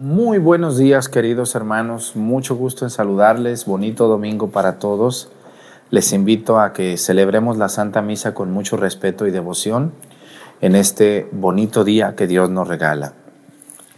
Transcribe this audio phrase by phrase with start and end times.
[0.00, 2.16] Muy buenos días, queridos hermanos.
[2.16, 3.66] Mucho gusto en saludarles.
[3.66, 5.28] Bonito domingo para todos.
[5.90, 9.92] Les invito a que celebremos la Santa Misa con mucho respeto y devoción
[10.62, 13.12] en este bonito día que Dios nos regala.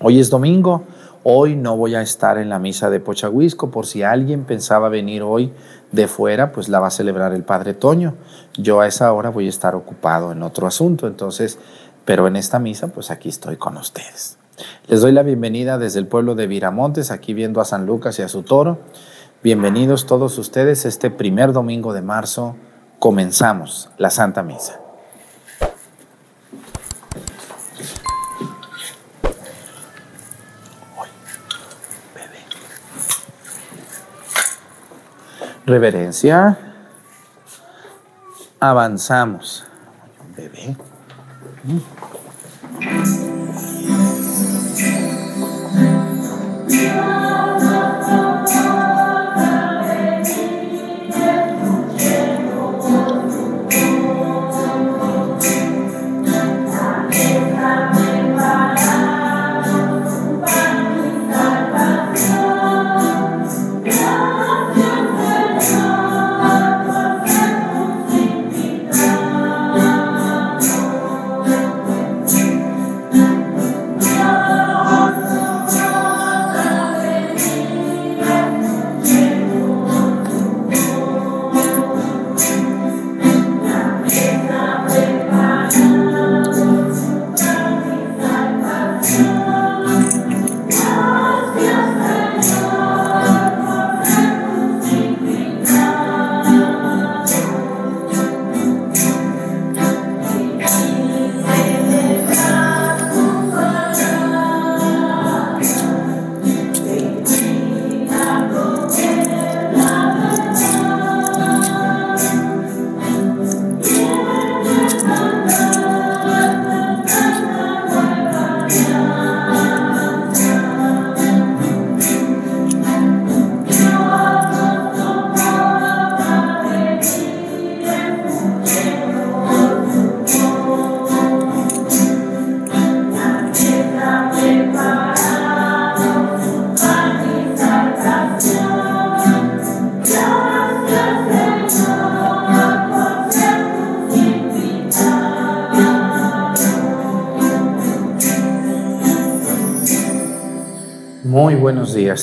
[0.00, 0.82] Hoy es domingo.
[1.22, 5.22] Hoy no voy a estar en la misa de Pochahuisco, por si alguien pensaba venir
[5.22, 5.52] hoy
[5.92, 8.16] de fuera, pues la va a celebrar el Padre Toño.
[8.54, 11.60] Yo a esa hora voy a estar ocupado en otro asunto, entonces,
[12.04, 14.41] pero en esta misa, pues aquí estoy con ustedes.
[14.86, 18.22] Les doy la bienvenida desde el pueblo de Viramontes, aquí viendo a San Lucas y
[18.22, 18.78] a su toro.
[19.42, 22.56] Bienvenidos todos ustedes este primer domingo de marzo.
[22.98, 24.80] Comenzamos la Santa Misa.
[35.66, 36.58] Reverencia.
[38.60, 39.64] Avanzamos.
[40.36, 40.76] Bebé.
[46.72, 47.51] Muy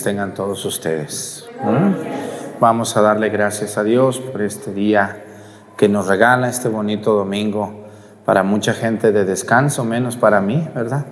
[0.10, 1.48] tengan todos ustedes.
[2.60, 5.24] Vamos a darle gracias a Dios por este día
[5.78, 7.86] que nos regala este bonito domingo
[8.26, 11.06] para mucha gente de descanso, menos para mí, ¿verdad?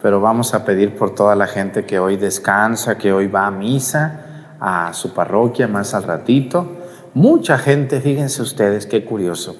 [0.00, 3.50] Pero vamos a pedir por toda la gente que hoy descansa, que hoy va a
[3.50, 6.66] misa, a su parroquia más al ratito.
[7.12, 9.56] Mucha gente, fíjense ustedes, qué curioso.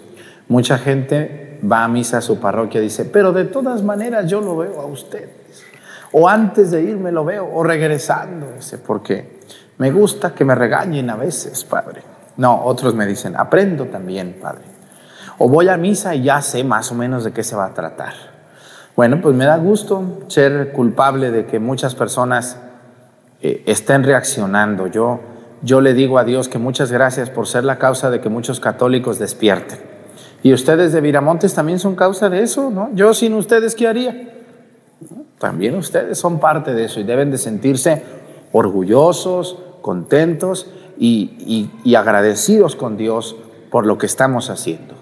[0.48, 4.40] Mucha gente va a misa a su parroquia y dice, pero de todas maneras yo
[4.40, 5.28] lo veo a usted
[6.12, 8.46] o antes de irme lo veo, o regresando,
[8.86, 9.40] porque
[9.78, 12.02] me gusta que me regañen a veces, Padre.
[12.36, 14.64] No, otros me dicen, aprendo también, Padre.
[15.38, 17.74] O voy a misa y ya sé más o menos de qué se va a
[17.74, 18.12] tratar.
[18.96, 22.58] Bueno, pues me da gusto ser culpable de que muchas personas
[23.40, 24.86] eh, estén reaccionando.
[24.88, 25.20] Yo,
[25.62, 28.60] yo le digo a Dios que muchas gracias por ser la causa de que muchos
[28.60, 29.78] católicos despierten.
[30.42, 32.90] Y ustedes de Viramontes también son causa de eso, ¿no?
[32.94, 34.39] Yo sin ustedes, ¿qué haría?
[35.40, 38.04] También ustedes son parte de eso y deben de sentirse
[38.52, 40.66] orgullosos, contentos
[40.98, 43.36] y, agradecidos con Dios
[43.70, 44.96] por lo que estamos haciendo.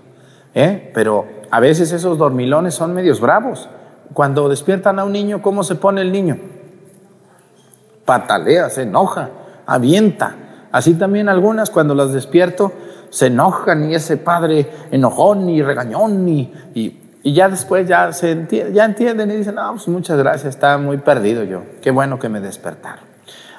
[0.54, 0.92] ¿eh?
[0.94, 3.68] Pero a veces esos dormilones son medios bravos.
[4.14, 6.38] Cuando despiertan a un niño, ¿cómo se pone el niño?
[8.04, 9.30] Patalea, se enoja,
[9.66, 10.36] avienta.
[10.70, 12.70] Así también algunas cuando las despierto
[13.10, 18.30] se enojan y ese padre enojón y regañón y, y y ya después ya, se
[18.30, 21.62] entienden y dicen, no, pues muchas gracias, estaba muy perdido yo.
[21.82, 23.04] Qué bueno que me despertaron.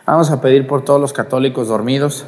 [0.06, 2.26] Vamos a pedir por todos los católicos dormidos,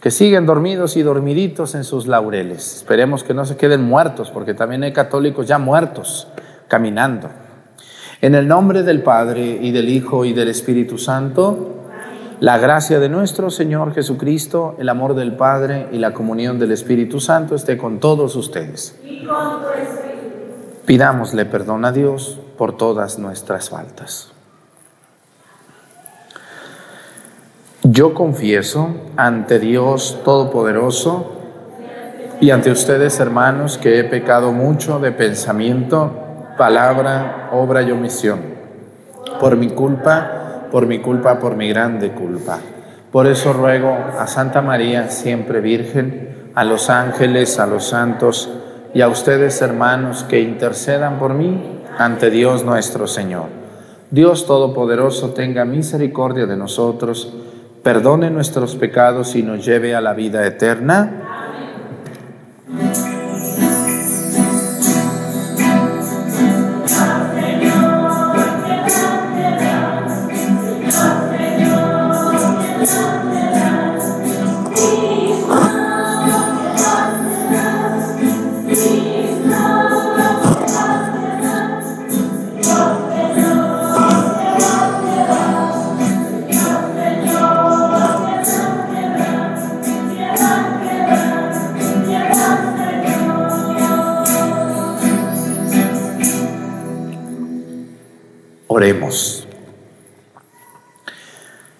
[0.00, 2.76] que siguen dormidos y dormiditos en sus laureles.
[2.76, 6.28] Esperemos que no se queden muertos, porque también hay católicos ya muertos,
[6.68, 7.30] caminando.
[8.20, 11.76] En el nombre del Padre y del Hijo y del Espíritu Santo,
[12.40, 17.18] la gracia de nuestro Señor Jesucristo, el amor del Padre y la comunión del Espíritu
[17.18, 18.98] Santo esté con todos ustedes.
[19.04, 19.68] Y con tu
[20.86, 24.32] Pidámosle perdón a Dios por todas nuestras faltas.
[27.82, 31.32] Yo confieso ante Dios Todopoderoso
[32.40, 36.10] y ante ustedes, hermanos, que he pecado mucho de pensamiento,
[36.56, 38.40] palabra, obra y omisión.
[39.40, 42.58] Por mi culpa por mi culpa, por mi grande culpa.
[43.10, 48.50] Por eso ruego a Santa María, siempre Virgen, a los ángeles, a los santos
[48.94, 51.60] y a ustedes hermanos que intercedan por mí
[51.98, 53.46] ante Dios nuestro Señor.
[54.10, 57.32] Dios Todopoderoso tenga misericordia de nosotros,
[57.82, 61.22] perdone nuestros pecados y nos lleve a la vida eterna.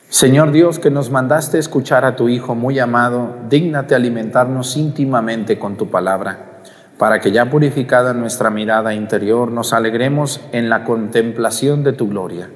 [0.09, 5.77] Señor Dios, que nos mandaste escuchar a tu Hijo muy amado, dígnate alimentarnos íntimamente con
[5.77, 6.63] tu palabra,
[6.97, 12.49] para que ya purificada nuestra mirada interior nos alegremos en la contemplación de tu gloria.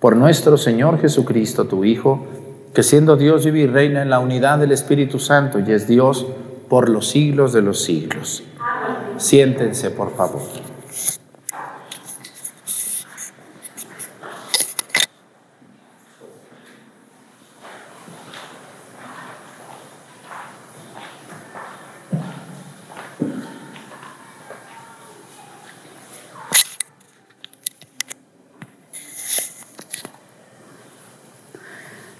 [0.00, 2.26] Por nuestro Señor Jesucristo, tu Hijo,
[2.74, 6.26] que siendo Dios vive y reina en la unidad del Espíritu Santo y es Dios
[6.68, 8.42] por los siglos de los siglos.
[9.16, 10.65] Siéntense, por favor.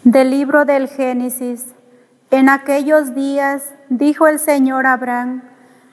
[0.07, 1.75] Del libro del Génesis.
[2.31, 5.43] En aquellos días dijo el Señor Abraham,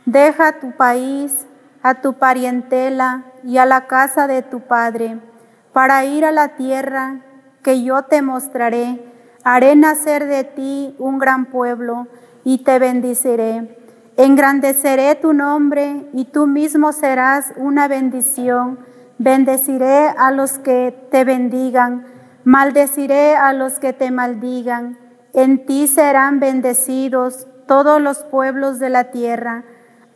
[0.05, 1.47] deja tu país,
[1.81, 5.17] a tu parientela y a la casa de tu padre,
[5.71, 7.21] para ir a la tierra
[7.63, 9.03] que yo te mostraré.
[9.43, 12.05] Haré nacer de ti un gran pueblo
[12.43, 13.79] y te bendiciré.
[14.15, 18.77] Engrandeceré tu nombre y tú mismo serás una bendición.
[19.17, 22.12] Bendeciré a los que te bendigan
[22.43, 24.97] Maldeciré a los que te maldigan.
[25.33, 29.63] En ti serán bendecidos todos los pueblos de la tierra.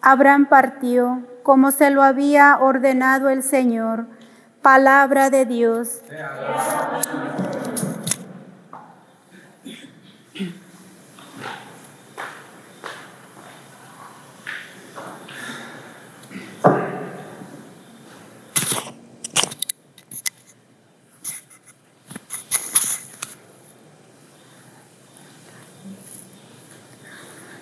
[0.01, 4.07] Abraham partió como se lo había ordenado el Señor.
[4.61, 6.01] Palabra de Dios.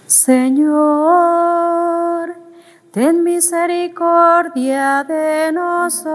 [0.07, 1.55] Señor,
[2.91, 6.05] ten misericordia de nosotros.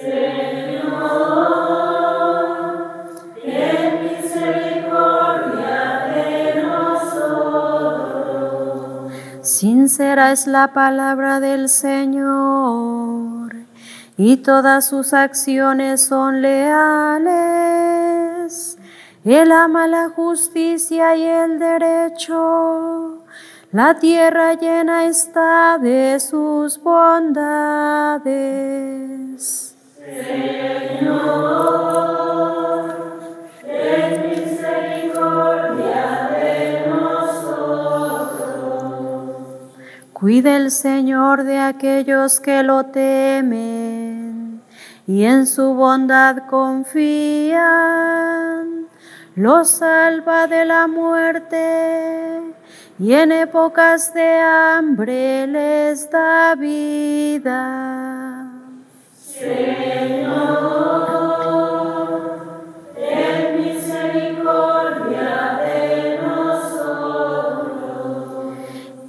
[0.00, 1.02] Señor,
[3.42, 5.76] ten misericordia
[6.14, 7.52] de nosotros.
[9.42, 13.52] Sincera es la palabra del Señor
[14.16, 17.91] y todas sus acciones son leales.
[19.24, 23.18] Él ama la justicia y el derecho.
[23.70, 28.26] La tierra llena está de sus bondades.
[29.96, 31.22] Señor,
[33.62, 37.46] ten misericordia de nosotros.
[40.12, 44.62] Cuida el Señor de aquellos que lo temen
[45.06, 48.02] y en su bondad confían
[49.34, 52.42] los salva de la muerte
[52.98, 58.50] y en épocas de hambre les da vida.
[59.16, 60.52] Señor,
[62.94, 67.72] ten misericordia de nosotros.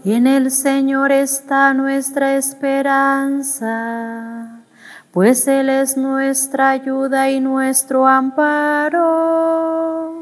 [0.06, 3.68] En el Señor está nuestra esperanza,
[5.12, 10.13] pues Él es nuestra ayuda y nuestro amparo.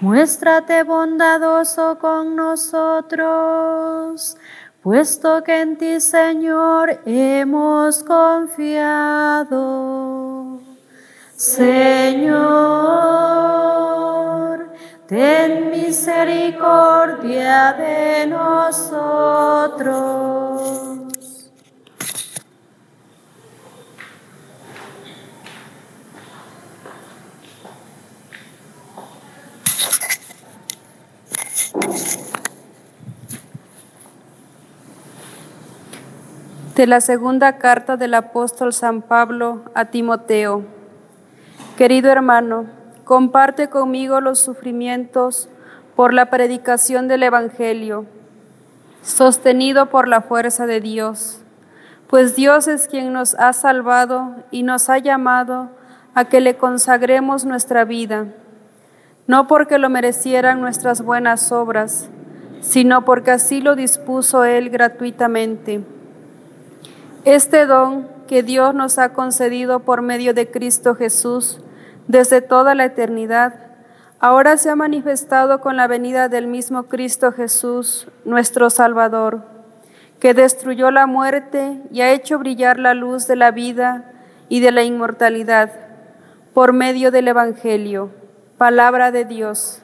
[0.00, 4.36] Muéstrate bondadoso con nosotros,
[4.82, 9.48] puesto que en ti, Señor, hemos confiado.
[11.34, 12.36] Señor,
[15.06, 19.06] ten misericordia de nosotros.
[36.74, 40.62] De la segunda carta del apóstol San Pablo a Timoteo.
[41.76, 42.66] Querido hermano,
[43.04, 45.48] comparte conmigo los sufrimientos
[45.94, 48.04] por la predicación del Evangelio,
[49.02, 51.40] sostenido por la fuerza de Dios,
[52.08, 55.70] pues Dios es quien nos ha salvado y nos ha llamado
[56.14, 58.26] a que le consagremos nuestra vida,
[59.26, 62.08] no porque lo merecieran nuestras buenas obras,
[62.60, 65.82] sino porque así lo dispuso Él gratuitamente.
[67.24, 71.60] Este don que Dios nos ha concedido por medio de Cristo Jesús
[72.08, 73.54] desde toda la eternidad,
[74.20, 79.42] ahora se ha manifestado con la venida del mismo Cristo Jesús, nuestro Salvador,
[80.20, 84.12] que destruyó la muerte y ha hecho brillar la luz de la vida
[84.48, 85.72] y de la inmortalidad
[86.54, 88.25] por medio del Evangelio.
[88.58, 89.82] Palabra de Dios.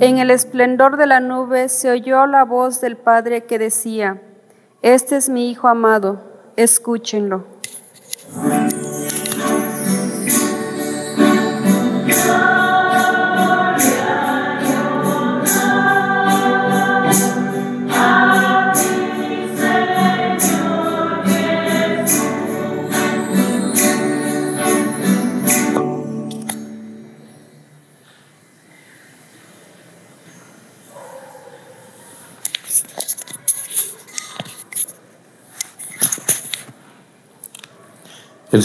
[0.00, 4.22] En el esplendor de la nube se oyó la voz del Padre que decía,
[4.80, 6.20] Este es mi Hijo amado,
[6.56, 7.44] escúchenlo.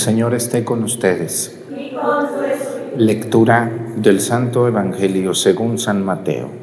[0.03, 1.57] Señor esté con ustedes.
[2.97, 6.62] Lectura del Santo Evangelio según San Mateo.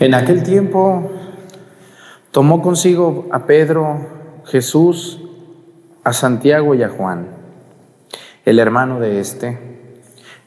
[0.00, 1.10] En aquel tiempo
[2.30, 5.20] tomó consigo a Pedro, Jesús,
[6.02, 7.28] a Santiago y a Juan,
[8.46, 9.58] el hermano de éste,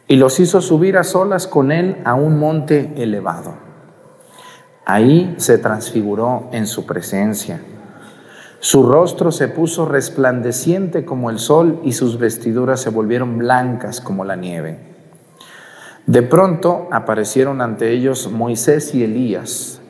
[0.08, 3.54] y los hizo subir a solas con él a un monte elevado.
[4.88, 7.62] Ahí se transfiguró en su presencia.
[8.60, 14.26] Su rostro se puso resplandeciente como el sol y sus vestiduras se volvieron blancas como
[14.26, 14.93] la nieve.
[16.06, 19.82] De pronto aparecieron ante ellos Moisés y Elías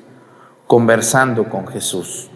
[0.68, 2.30] conversando con Jesús.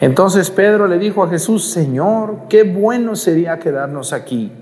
[0.00, 4.52] Entonces Pedro le dijo a Jesús, Señor, qué bueno sería quedarnos aquí.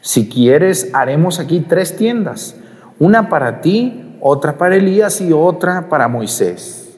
[0.00, 2.56] Si quieres, haremos aquí tres tiendas,
[2.98, 6.96] una para ti, otra para Elías y otra para Moisés.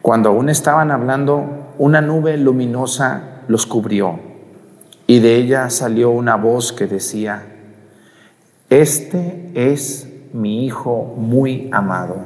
[0.00, 4.20] Cuando aún estaban hablando, una nube luminosa los cubrió
[5.06, 7.55] y de ella salió una voz que decía,
[8.70, 12.16] este es mi Hijo muy amado,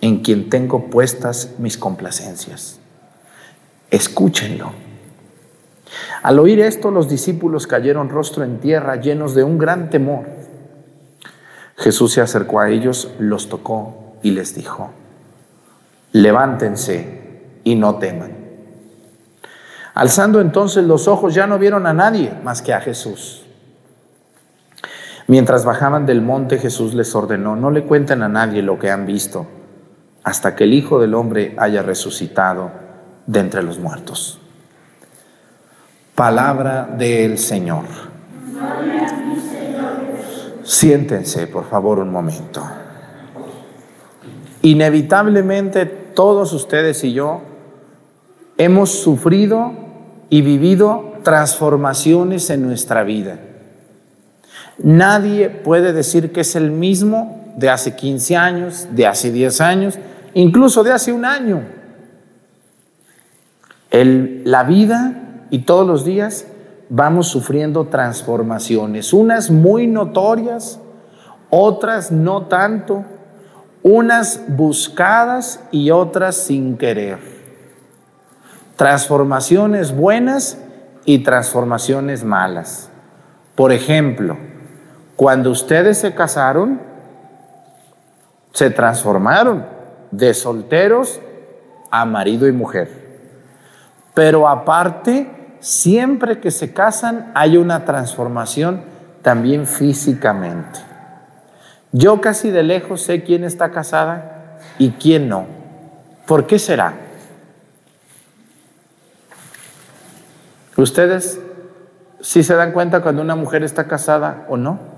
[0.00, 2.78] en quien tengo puestas mis complacencias.
[3.90, 4.72] Escúchenlo.
[6.22, 10.26] Al oír esto, los discípulos cayeron rostro en tierra, llenos de un gran temor.
[11.76, 14.90] Jesús se acercó a ellos, los tocó y les dijo,
[16.12, 18.36] levántense y no teman.
[19.94, 23.45] Alzando entonces los ojos ya no vieron a nadie más que a Jesús.
[25.28, 29.06] Mientras bajaban del monte, Jesús les ordenó, no le cuenten a nadie lo que han
[29.06, 29.46] visto,
[30.22, 32.70] hasta que el Hijo del Hombre haya resucitado
[33.26, 34.38] de entre los muertos.
[36.14, 37.84] Palabra del Señor.
[40.62, 42.62] Siéntense, por favor, un momento.
[44.62, 47.42] Inevitablemente todos ustedes y yo
[48.58, 49.72] hemos sufrido
[50.28, 53.38] y vivido transformaciones en nuestra vida.
[54.78, 59.98] Nadie puede decir que es el mismo de hace 15 años, de hace 10 años,
[60.34, 61.62] incluso de hace un año.
[63.90, 66.46] la vida y todos los días
[66.90, 70.78] vamos sufriendo transformaciones, unas muy notorias,
[71.48, 73.04] otras no tanto,
[73.82, 77.18] unas buscadas y otras sin querer.
[78.76, 80.58] Transformaciones buenas
[81.06, 82.90] y transformaciones malas.
[83.54, 84.36] Por ejemplo,
[85.16, 86.80] cuando ustedes se casaron,
[88.52, 89.66] Se transformaron
[90.10, 91.20] de solteros
[91.90, 92.88] a marido y mujer.
[94.14, 98.80] Pero aparte, siempre que se casan hay una transformación
[99.20, 100.78] también físicamente.
[101.92, 105.44] Yo casi de lejos sé quién está casada y quién no.
[106.26, 106.94] ¿Por qué será?
[110.78, 111.38] ¿Ustedes
[112.22, 114.95] sí se dan cuenta cuando una mujer está casada o no?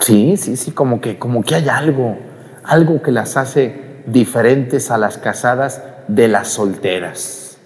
[0.00, 2.16] Sí, sí, sí, como que, como que hay algo,
[2.64, 7.58] algo que las hace diferentes a las casadas de las solteras.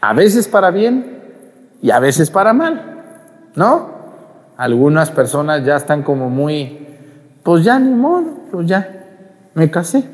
[0.00, 1.18] A veces para bien
[1.82, 3.02] y a veces para mal,
[3.54, 3.98] ¿no?
[4.56, 6.86] Algunas personas ya están como muy,
[7.42, 9.04] pues ya ni modo, pues ya,
[9.54, 10.04] me casé.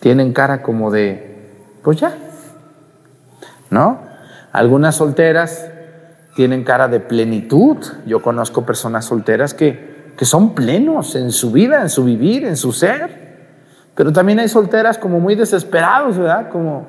[0.00, 1.50] Tienen cara como de,
[1.82, 2.14] pues ya,
[3.70, 3.98] ¿no?
[4.52, 5.70] Algunas solteras
[6.34, 7.78] tienen cara de plenitud.
[8.06, 12.56] Yo conozco personas solteras que, que son plenos en su vida, en su vivir, en
[12.56, 13.24] su ser.
[13.94, 16.50] Pero también hay solteras como muy desesperados, ¿verdad?
[16.50, 16.86] Como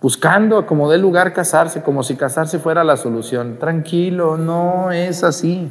[0.00, 3.58] buscando como de lugar casarse, como si casarse fuera la solución.
[3.58, 5.70] Tranquilo, no es así.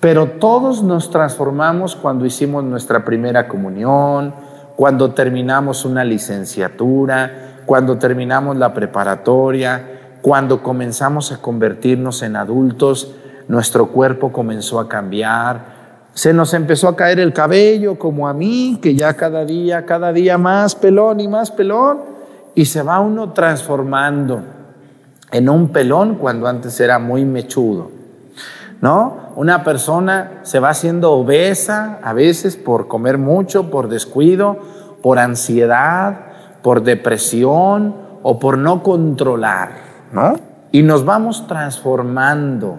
[0.00, 4.34] Pero todos nos transformamos cuando hicimos nuestra primera comunión,
[4.76, 13.14] cuando terminamos una licenciatura, cuando terminamos la preparatoria, cuando comenzamos a convertirnos en adultos,
[13.48, 15.78] nuestro cuerpo comenzó a cambiar,
[16.12, 20.12] se nos empezó a caer el cabello como a mí, que ya cada día, cada
[20.12, 22.00] día más pelón y más pelón
[22.54, 24.42] y se va uno transformando
[25.30, 27.92] en un pelón cuando antes era muy mechudo.
[28.80, 29.30] ¿No?
[29.36, 34.56] Una persona se va haciendo obesa a veces por comer mucho, por descuido,
[35.02, 36.26] por ansiedad,
[36.62, 37.94] por depresión
[38.24, 39.87] o por no controlar,
[40.72, 42.78] Y nos vamos transformando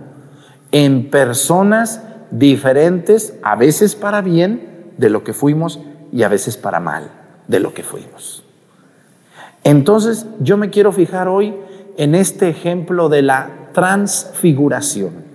[0.71, 5.79] en personas diferentes, a veces para bien de lo que fuimos
[6.11, 7.09] y a veces para mal
[7.48, 8.44] de lo que fuimos.
[9.63, 11.55] Entonces yo me quiero fijar hoy
[11.98, 15.29] en este ejemplo de la transfiguración.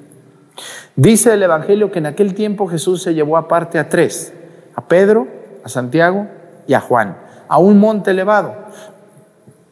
[0.96, 4.32] Dice el Evangelio que en aquel tiempo Jesús se llevó aparte a tres,
[4.76, 5.26] a Pedro,
[5.64, 6.28] a Santiago
[6.66, 7.16] y a Juan,
[7.48, 8.54] a un monte elevado,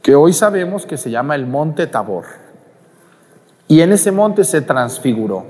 [0.03, 2.25] que hoy sabemos que se llama el monte Tabor.
[3.69, 5.47] Y en ese monte se transfiguró.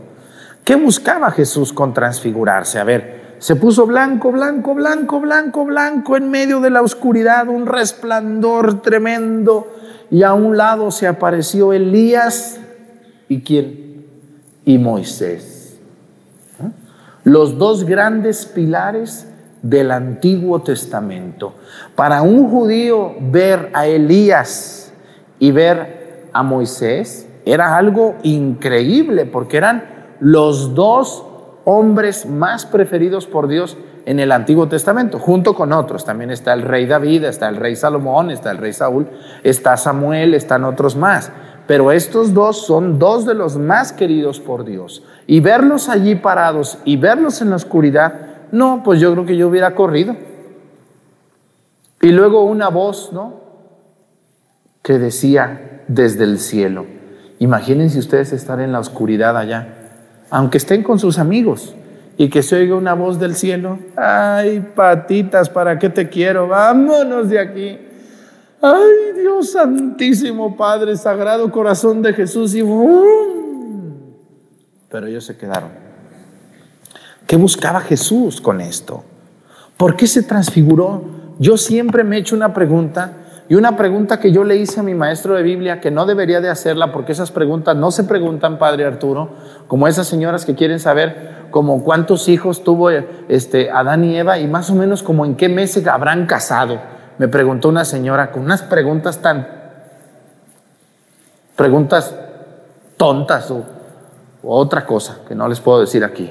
[0.63, 2.79] ¿Qué buscaba Jesús con transfigurarse?
[2.79, 7.67] A ver, se puso blanco, blanco, blanco, blanco, blanco en medio de la oscuridad, un
[7.67, 9.67] resplandor tremendo.
[10.11, 12.61] Y a un lado se apareció Elías.
[13.29, 14.07] ¿Y quién?
[14.65, 15.79] Y Moisés.
[16.63, 16.71] ¿Eh?
[17.25, 19.27] Los dos grandes pilares
[19.63, 21.55] del Antiguo Testamento.
[21.95, 24.93] Para un judío ver a Elías
[25.39, 29.85] y ver a Moisés era algo increíble porque eran
[30.21, 31.25] los dos
[31.65, 36.05] hombres más preferidos por Dios en el Antiguo Testamento, junto con otros.
[36.05, 39.09] También está el rey David, está el rey Salomón, está el rey Saúl,
[39.43, 41.31] está Samuel, están otros más.
[41.67, 45.05] Pero estos dos son dos de los más queridos por Dios.
[45.27, 48.13] Y verlos allí parados y verlos en la oscuridad,
[48.53, 50.17] no, pues yo creo que yo hubiera corrido.
[52.01, 53.41] Y luego una voz, ¿no?
[54.83, 56.87] Que decía desde el cielo,
[57.41, 59.79] imagínense ustedes estar en la oscuridad allá
[60.33, 61.75] aunque estén con sus amigos,
[62.17, 66.49] y que se oiga una voz del cielo, ay, patitas, ¿para qué te quiero?
[66.49, 67.79] Vámonos de aquí.
[68.63, 72.63] Ay, Dios santísimo, Padre, Sagrado Corazón de Jesús, y
[74.89, 75.82] Pero ellos se quedaron.
[77.33, 79.05] ¿Qué buscaba Jesús con esto?
[79.79, 81.03] ¿Por qué se transfiguró?
[81.39, 83.13] Yo siempre me he hecho una pregunta
[83.49, 86.43] y una pregunta que yo le hice a mi maestro de Biblia, que no debería
[86.43, 89.31] de hacerla porque esas preguntas no se preguntan, Padre Arturo,
[89.67, 94.47] como esas señoras que quieren saber como cuántos hijos tuvo este, Adán y Eva y
[94.47, 96.83] más o menos como en qué meses habrán casado.
[97.17, 99.49] Me preguntó una señora con unas preguntas tan,
[101.57, 102.15] preguntas
[102.99, 103.65] tontas o,
[104.43, 106.31] otra cosa que no les puedo decir aquí.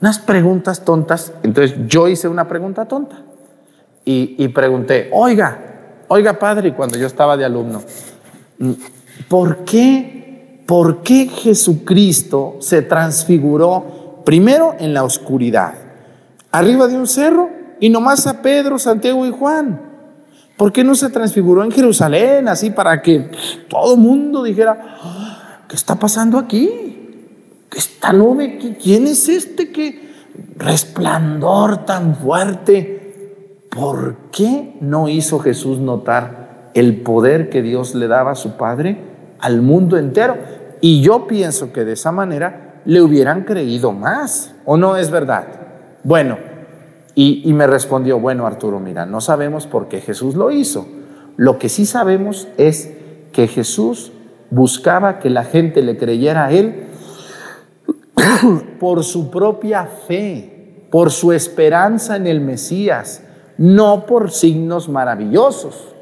[0.00, 1.32] Unas preguntas tontas.
[1.42, 3.22] Entonces yo hice una pregunta tonta
[4.04, 5.66] y, y pregunté, oiga,
[6.08, 7.82] Oiga, padre, cuando yo estaba de alumno,
[9.28, 15.74] ¿por qué, por qué Jesucristo se transfiguró primero en la oscuridad,
[16.52, 19.80] arriba de un cerro y nomás a Pedro, Santiago y Juan?
[20.56, 23.30] ¿Por qué no se transfiguró en Jerusalén así para que
[23.68, 26.85] todo el mundo dijera, ah, ¿qué está pasando aquí?
[27.70, 28.58] ¿Qué esta nube?
[28.82, 30.06] ¿Quién es este que
[30.56, 33.66] resplandor tan fuerte?
[33.70, 38.98] ¿Por qué no hizo Jesús notar el poder que Dios le daba a su Padre
[39.38, 40.36] al mundo entero?
[40.80, 45.46] Y yo pienso que de esa manera le hubieran creído más, ¿o no es verdad?
[46.04, 46.38] Bueno,
[47.14, 50.86] y, y me respondió, bueno Arturo, mira, no sabemos por qué Jesús lo hizo.
[51.36, 52.92] Lo que sí sabemos es
[53.32, 54.12] que Jesús
[54.50, 56.85] buscaba que la gente le creyera a Él
[58.80, 63.22] por su propia fe, por su esperanza en el Mesías,
[63.58, 65.94] no por signos maravillosos,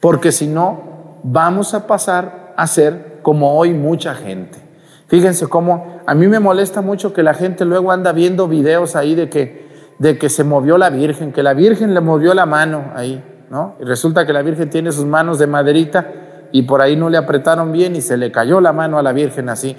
[0.00, 4.58] porque si no, vamos a pasar a ser como hoy mucha gente.
[5.06, 9.14] Fíjense cómo a mí me molesta mucho que la gente luego anda viendo videos ahí
[9.14, 12.92] de que, de que se movió la Virgen, que la Virgen le movió la mano
[12.94, 13.76] ahí, ¿no?
[13.80, 16.23] Y resulta que la Virgen tiene sus manos de maderita
[16.54, 19.12] y por ahí no le apretaron bien y se le cayó la mano a la
[19.12, 19.76] Virgen así.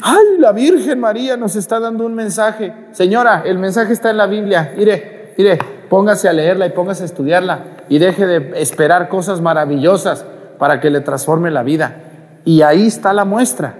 [0.00, 2.72] ¡Ay, la Virgen María nos está dando un mensaje!
[2.92, 4.72] Señora, el mensaje está en la Biblia.
[4.74, 5.58] Mire, mire,
[5.90, 10.24] póngase a leerla y póngase a estudiarla y deje de esperar cosas maravillosas
[10.58, 11.96] para que le transforme la vida.
[12.46, 13.74] Y ahí está la muestra.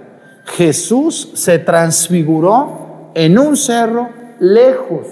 [0.45, 5.07] Jesús se transfiguró en un cerro lejos,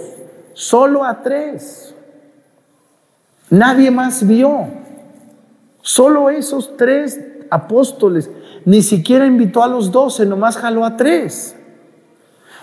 [0.53, 1.95] solo a tres.
[3.49, 4.82] Nadie más vio.
[5.83, 7.19] Solo esos tres
[7.49, 8.31] apóstoles,
[8.63, 11.57] ni siquiera invitó a los doce, nomás jaló a tres.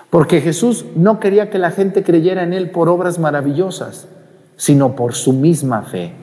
[0.09, 4.09] Porque Jesús no quería que la gente creyera en Él por obras maravillosas,
[4.57, 6.15] sino por su misma fe.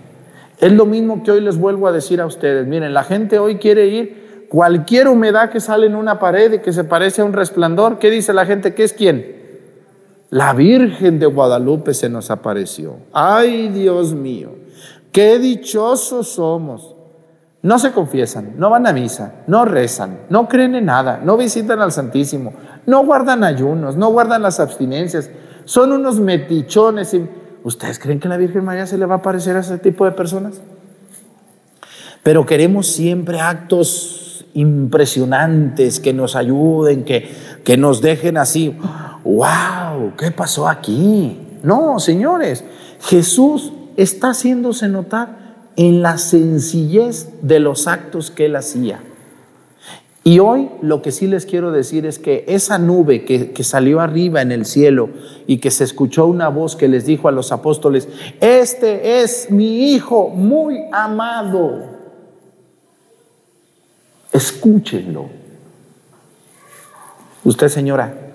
[0.60, 2.66] Es lo mismo que hoy les vuelvo a decir a ustedes.
[2.66, 6.74] Miren, la gente hoy quiere ir, cualquier humedad que sale en una pared y que
[6.74, 8.74] se parece a un resplandor, ¿qué dice la gente?
[8.74, 9.38] ¿Qué es quién?
[10.32, 12.96] La Virgen de Guadalupe se nos apareció.
[13.14, 14.50] Ay, Dios mío.
[15.12, 16.96] Qué dichosos somos.
[17.62, 21.82] No se confiesan, no van a misa, no rezan, no creen en nada, no visitan
[21.82, 22.54] al Santísimo,
[22.86, 25.30] no guardan ayunos, no guardan las abstinencias.
[25.66, 27.16] Son unos metichones.
[27.64, 30.12] ¿Ustedes creen que la Virgen María se le va a parecer a ese tipo de
[30.12, 30.62] personas?
[32.24, 37.30] Pero queremos siempre actos impresionantes que nos ayuden, que,
[37.64, 38.78] que nos dejen así.
[39.24, 40.14] ¡Wow!
[40.18, 41.60] ¿Qué pasó aquí?
[41.64, 42.64] No, señores,
[43.02, 49.02] Jesús está haciéndose notar en la sencillez de los actos que él hacía.
[50.24, 54.02] Y hoy lo que sí les quiero decir es que esa nube que, que, salió
[54.02, 55.10] arriba en el cielo
[55.46, 58.10] y que se escuchó una voz que les dijo a los apóstoles,
[58.42, 61.82] este es mi hijo muy amado,
[64.34, 65.30] escúchenlo.
[67.46, 68.27] Usted señora,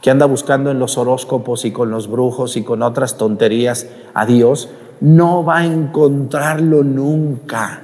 [0.00, 4.26] que anda buscando en los horóscopos y con los brujos y con otras tonterías a
[4.26, 4.68] Dios,
[5.00, 7.82] no va a encontrarlo nunca.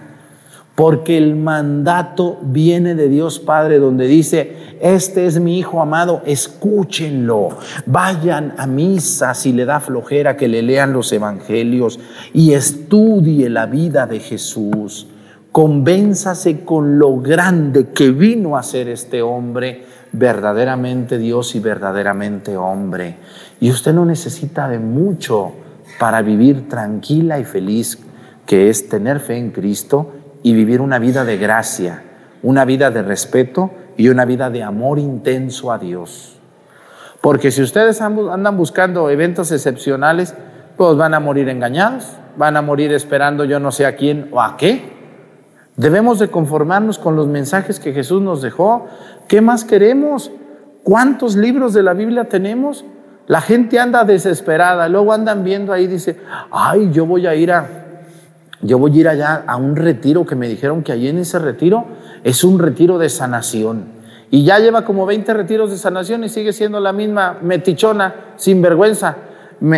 [0.75, 7.51] Porque el mandato viene de Dios Padre, donde dice, este es mi Hijo amado, escúchenlo,
[7.87, 12.01] vayan a misa si le da flojera que le lean los evangelios
[12.33, 15.07] y estudie la vida de Jesús.
[15.53, 23.17] Convénzase con lo grande que vino a ser este hombre verdaderamente Dios y verdaderamente hombre.
[23.61, 25.53] Y usted no necesita de mucho
[25.99, 27.99] para vivir tranquila y feliz,
[28.47, 32.03] que es tener fe en Cristo y vivir una vida de gracia,
[32.43, 36.39] una vida de respeto y una vida de amor intenso a Dios.
[37.21, 40.35] Porque si ustedes andan buscando eventos excepcionales,
[40.77, 44.41] pues van a morir engañados, van a morir esperando yo no sé a quién o
[44.41, 44.94] a qué.
[45.77, 48.87] Debemos de conformarnos con los mensajes que Jesús nos dejó.
[49.27, 50.31] ¿Qué más queremos?
[50.85, 52.85] ¿Cuántos libros de la Biblia tenemos?
[53.27, 56.19] La gente anda desesperada, luego andan viendo ahí, dice,
[56.51, 57.67] ay, yo voy a ir a,
[58.61, 61.39] yo voy a ir allá a un retiro que me dijeron que allí en ese
[61.39, 61.87] retiro
[62.23, 63.87] es un retiro de sanación.
[64.31, 68.61] Y ya lleva como 20 retiros de sanación y sigue siendo la misma metichona, sin
[68.61, 69.17] vergüenza,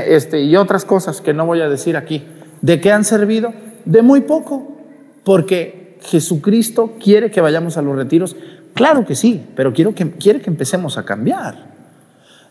[0.06, 2.26] este, y otras cosas que no voy a decir aquí.
[2.62, 3.52] ¿De qué han servido?
[3.84, 4.76] De muy poco,
[5.22, 8.36] porque Jesucristo quiere que vayamos a los retiros.
[8.74, 11.76] Claro que sí, pero quiero que, quiere que empecemos a cambiar.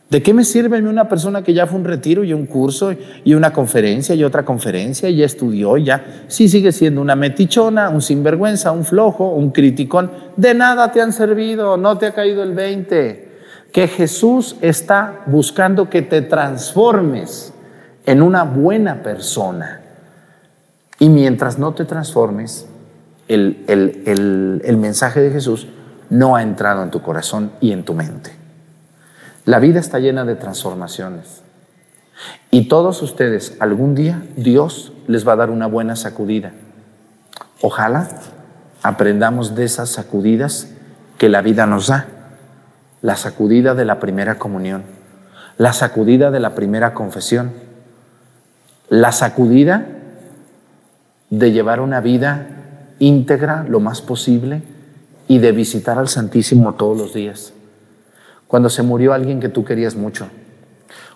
[0.09, 3.33] ¿De qué me sirve una persona que ya fue un retiro y un curso y
[3.33, 6.25] una conferencia y otra conferencia y ya estudió y ya?
[6.27, 10.11] Sí sigue siendo una metichona, un sinvergüenza, un flojo, un criticón.
[10.37, 13.29] De nada te han servido, no te ha caído el 20.
[13.71, 17.51] Que Jesús está buscando que te transformes
[18.05, 19.81] en una buena persona.
[20.99, 22.67] Y mientras no te transformes,
[23.27, 25.67] el, mensaje de Jesús
[26.09, 28.31] no ha entrado en tu corazón y en tu mente.
[29.45, 31.41] La vida está llena de transformaciones.
[32.51, 36.53] Y todos ustedes, algún día, Dios les va a dar una buena sacudida.
[37.61, 38.07] Ojalá
[38.81, 40.69] aprendamos de esas sacudidas
[41.17, 42.07] que la vida nos da.
[43.01, 44.83] La sacudida de la primera comunión,
[45.57, 47.51] la sacudida de la primera confesión,
[48.89, 49.85] la sacudida
[51.29, 52.54] de llevar una vida
[52.99, 54.61] íntegra lo más posible
[55.27, 57.53] y de visitar al Santísimo todos los días.
[58.47, 60.27] cuando se murió alguien que tú querías mucho,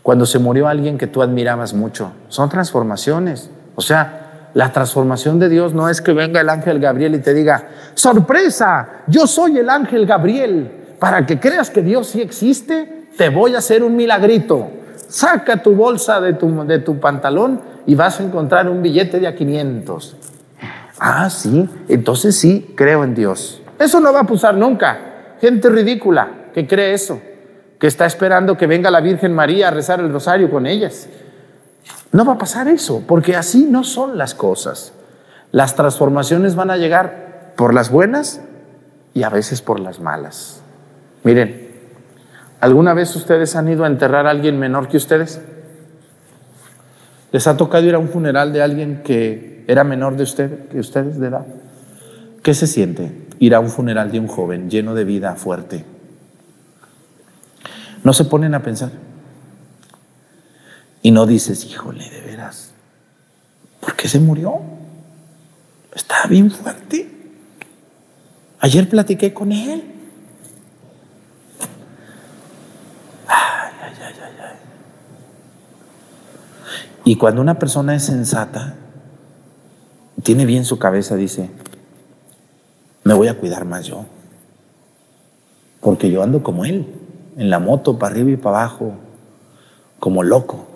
[0.02, 2.12] cuando se murió alguien que tú admirabas mucho.
[2.30, 3.50] Son transformaciones.
[3.76, 7.34] O sea, la transformación de Dios no es que venga el ángel Gabriel y te
[7.34, 10.72] diga, sorpresa, yo soy el ángel Gabriel.
[11.00, 14.70] Para que creas que Dios sí existe, te voy a hacer un milagrito.
[15.08, 19.28] Saca tu bolsa de tu, de tu pantalón y vas a encontrar un billete de
[19.28, 20.16] a 500.
[21.00, 23.62] Ah, sí, entonces sí, creo en Dios.
[23.80, 25.36] Eso no va a pasar nunca.
[25.40, 27.22] Gente ridícula que cree eso,
[27.80, 31.08] que está esperando que venga la Virgen María a rezar el rosario con ellas.
[32.12, 34.94] No va a pasar eso, porque así no son las cosas.
[35.52, 38.42] Las transformaciones van a llegar por las buenas
[39.14, 40.62] y a veces por las malas.
[41.24, 41.70] Miren,
[42.60, 45.42] ¿alguna vez ustedes han ido a enterrar a alguien menor que ustedes?
[47.32, 50.80] ¿Les ha tocado ir a un funeral de alguien que era menor de usted, que
[50.80, 51.46] ustedes de edad?
[52.42, 55.86] ¿Qué se siente ir a un funeral de un joven lleno de vida fuerte?
[58.04, 58.90] No se ponen a pensar.
[61.04, 62.72] Y no dices, híjole, de veras,
[63.80, 64.60] ¿por qué se murió?
[65.94, 67.08] Estaba bien fuerte.
[68.62, 69.84] Ayer platiqué con él.
[73.28, 74.56] Ay, ay, ay, ay, ay.
[77.06, 78.74] Y cuando una persona es sensata,
[80.24, 81.50] tiene bien su cabeza, dice,
[83.04, 84.06] me voy a cuidar más yo.
[85.82, 86.88] Porque yo ando como él,
[87.38, 88.94] en la moto, para arriba y para abajo,
[90.00, 90.68] como loco,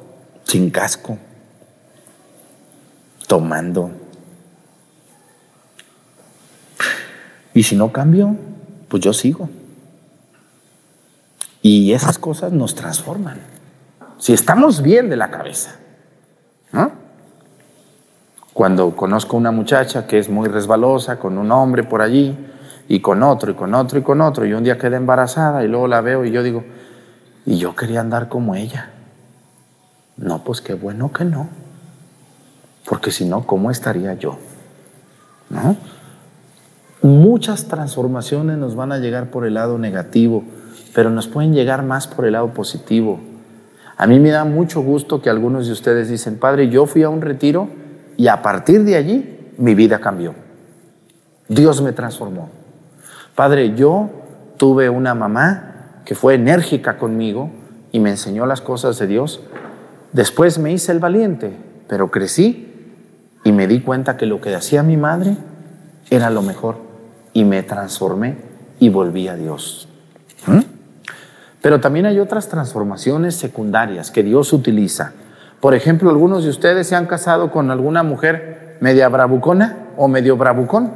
[0.44, 1.18] sin casco,
[3.28, 3.92] tomando.
[7.54, 8.36] Y si no cambio,
[8.88, 9.50] pues yo sigo.
[11.62, 13.40] Y esas cosas nos transforman.
[14.18, 15.76] Si estamos bien de la cabeza.
[16.72, 17.03] ¿no?
[18.54, 22.38] Cuando conozco una muchacha que es muy resbalosa, con un hombre por allí,
[22.88, 25.68] y con otro, y con otro, y con otro, y un día queda embarazada, y
[25.68, 26.64] luego la veo y yo digo,
[27.46, 28.92] y yo quería andar como ella.
[30.18, 31.50] No, pues qué bueno que no.
[32.88, 34.38] Porque si no, ¿cómo estaría yo?
[35.50, 35.76] ¿No?
[37.02, 40.44] Muchas transformaciones nos van a llegar por el lado negativo,
[40.94, 43.20] pero nos pueden llegar más por el lado positivo.
[43.98, 47.10] A mí me da mucho gusto que algunos de ustedes dicen, Padre, yo fui a
[47.10, 47.68] un retiro
[48.18, 50.34] y a partir de allí mi vida cambió.
[51.48, 52.50] Dios me transformó.
[53.36, 54.10] Padre, yo
[54.58, 57.50] tuve una mamá que fue enérgica conmigo
[57.92, 59.42] y me enseñó las cosas de Dios.
[60.12, 61.52] Después me hice el valiente,
[61.88, 62.70] pero crecí
[63.44, 65.38] y me di cuenta que lo que hacía mi madre
[66.10, 66.78] era lo mejor
[67.34, 68.38] y me transformé
[68.80, 69.88] y volví a Dios.
[70.46, 70.60] ¿Mm?
[71.62, 75.14] Pero también hay otras transformaciones secundarias que Dios utiliza.
[75.64, 80.36] Por ejemplo, algunos de ustedes se han casado con alguna mujer media bravucona o medio
[80.36, 80.92] bravucón.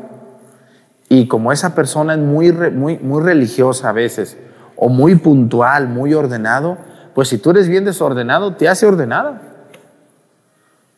[1.07, 4.35] Y como esa persona es muy, muy, muy religiosa a veces,
[4.75, 6.77] o muy puntual, muy ordenado,
[7.15, 9.41] pues si tú eres bien desordenado, te hace ordenada.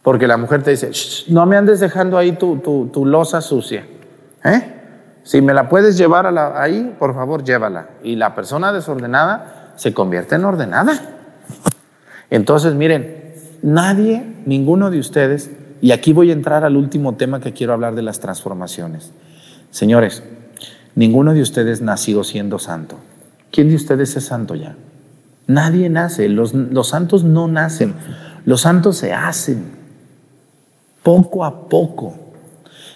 [0.01, 0.89] Porque la mujer te dice,
[1.27, 2.57] no me andes dejando ahí tu,
[2.91, 3.85] tu, losa sucia.
[4.45, 4.73] ¿eh?
[5.21, 6.25] Si me la puedes llevar
[6.57, 7.89] ahí, por favor, llévala.
[8.01, 10.99] Y la persona desordenada se convierte en ordenada.
[12.31, 13.18] Entonces, miren,
[13.61, 17.95] nadie, ninguno de ustedes, y aquí voy a entrar al último tema que quiero hablar
[17.95, 19.11] de las transformaciones.
[19.71, 20.23] Señores,
[20.95, 22.97] ninguno de ustedes nació siendo santo.
[23.51, 24.75] ¿Quién de ustedes es santo ya?
[25.47, 27.93] Nadie nace, los, los santos no nacen,
[28.45, 29.63] los santos se hacen
[31.01, 32.15] poco a poco.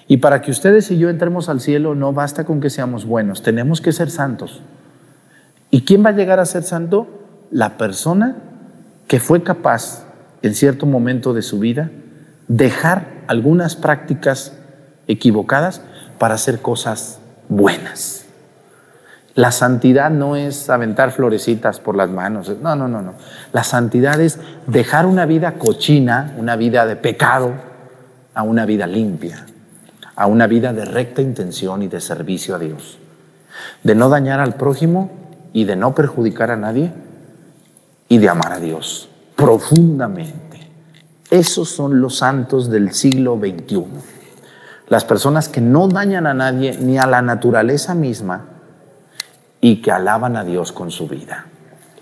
[0.08, 3.42] Y para que ustedes y yo entremos al cielo no basta con que seamos buenos,
[3.42, 4.62] tenemos que ser santos.
[5.72, 7.08] ¿Y quién va a llegar a ser santo?
[7.50, 8.36] La persona
[9.08, 10.06] que fue capaz
[10.44, 11.90] en cierto momento de su vida
[12.48, 14.54] dejar algunas prácticas
[15.08, 15.82] equivocadas
[16.20, 18.26] para hacer cosas buenas.
[19.36, 22.52] La santidad no es aventar florecitas por las manos.
[22.62, 23.14] No, no, no, no.
[23.52, 27.54] La santidad es dejar una vida cochina, una vida de pecado,
[28.36, 29.46] a una vida limpia,
[30.16, 33.00] a una vida de recta intención y de servicio a Dios.
[33.82, 35.12] De no dañar al prójimo
[35.54, 36.92] y de no perjudicar a nadie
[38.10, 39.10] y de amar a Dios
[39.44, 40.70] profundamente.
[41.30, 43.86] Esos son los santos del siglo XXI.
[44.88, 48.46] Las personas que no dañan a nadie ni a la naturaleza misma
[49.60, 51.48] y que alaban a Dios con su vida.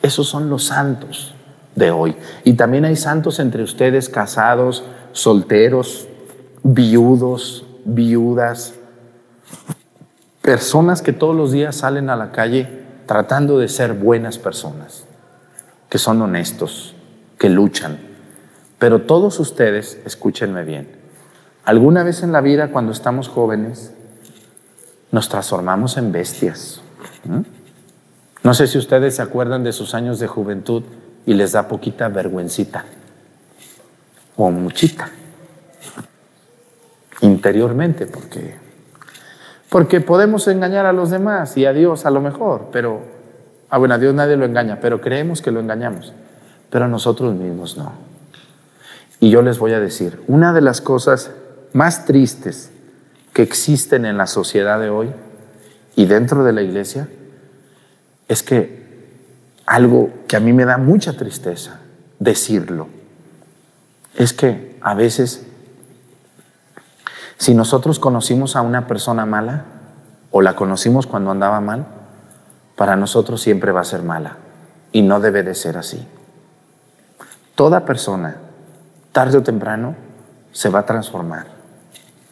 [0.03, 1.33] Esos son los santos
[1.75, 2.15] de hoy.
[2.43, 6.07] Y también hay santos entre ustedes casados, solteros,
[6.61, 8.75] viudos, viudas,
[10.43, 15.05] personas que todos los días salen a la calle tratando de ser buenas personas,
[15.89, 16.95] que son honestos,
[17.41, 17.97] que luchan.
[18.77, 20.87] Pero todos ustedes, escúchenme bien,
[21.65, 23.91] alguna vez en la vida cuando estamos jóvenes,
[25.11, 26.81] nos transformamos en bestias
[28.43, 30.83] No sé si ustedes se acuerdan de sus años de juventud
[31.25, 32.85] y les da poquita vergüencita.
[34.37, 35.09] O muchita.
[37.21, 38.53] Interiormente, porque,
[39.67, 43.01] porque podemos engañar a los demás y a Dios a lo mejor, pero,
[43.71, 46.13] ah, bueno, a Dios nadie lo engaña, pero creemos que lo engañamos,
[46.71, 47.91] pero a nosotros mismos no.
[49.19, 51.29] Y yo les voy a decir, una de las cosas
[51.73, 52.71] más tristes
[53.33, 55.11] que existen en la sociedad de hoy
[55.95, 57.07] y dentro de la iglesia
[58.27, 58.81] es que
[59.67, 61.81] algo que a mí me da mucha tristeza
[62.17, 62.87] decirlo,
[64.15, 65.45] es que a veces
[67.37, 69.65] si nosotros conocimos a una persona mala
[70.31, 71.85] o la conocimos cuando andaba mal,
[72.75, 74.37] para nosotros siempre va a ser mala
[74.91, 76.07] y no debe de ser así.
[77.61, 78.37] Toda persona,
[79.11, 79.93] tarde o temprano,
[80.51, 81.45] se va a transformar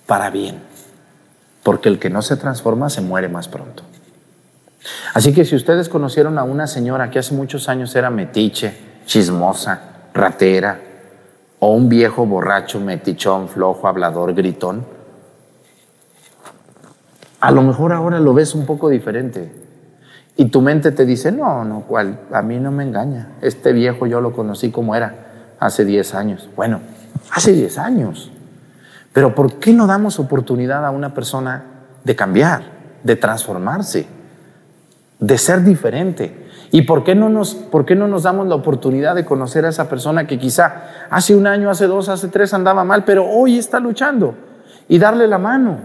[0.08, 0.60] para bien,
[1.62, 3.84] porque el que no se transforma se muere más pronto.
[5.14, 9.80] Así que si ustedes conocieron a una señora que hace muchos años era metiche, chismosa,
[10.16, 10.80] ratera,
[11.60, 14.84] o un viejo borracho, metichón, flojo, hablador, gritón,
[17.40, 19.59] a lo mejor ahora lo ves un poco diferente.
[20.40, 23.34] Y tu mente te dice, no, no, cual, a mí no me engaña.
[23.42, 25.14] Este viejo yo lo conocí como era
[25.60, 26.50] hace 10 años.
[26.56, 26.80] Bueno,
[27.30, 28.32] hace 10 años.
[29.12, 31.66] Pero ¿por qué no damos oportunidad a una persona
[32.06, 32.62] de cambiar,
[33.04, 34.08] de transformarse,
[35.20, 36.48] de ser diferente?
[36.72, 39.70] ¿Y por qué, no nos, por qué no nos damos la oportunidad de conocer a
[39.70, 43.58] esa persona que quizá hace un año, hace dos, hace tres andaba mal, pero hoy
[43.58, 44.36] está luchando
[44.88, 45.80] y darle la mano?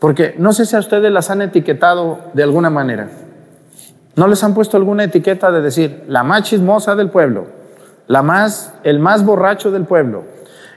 [0.00, 3.08] Porque no sé si a ustedes las han etiquetado de alguna manera.
[4.16, 7.46] ¿No les han puesto alguna etiqueta de decir la más chismosa del pueblo,
[8.06, 10.24] la más, el más borracho del pueblo,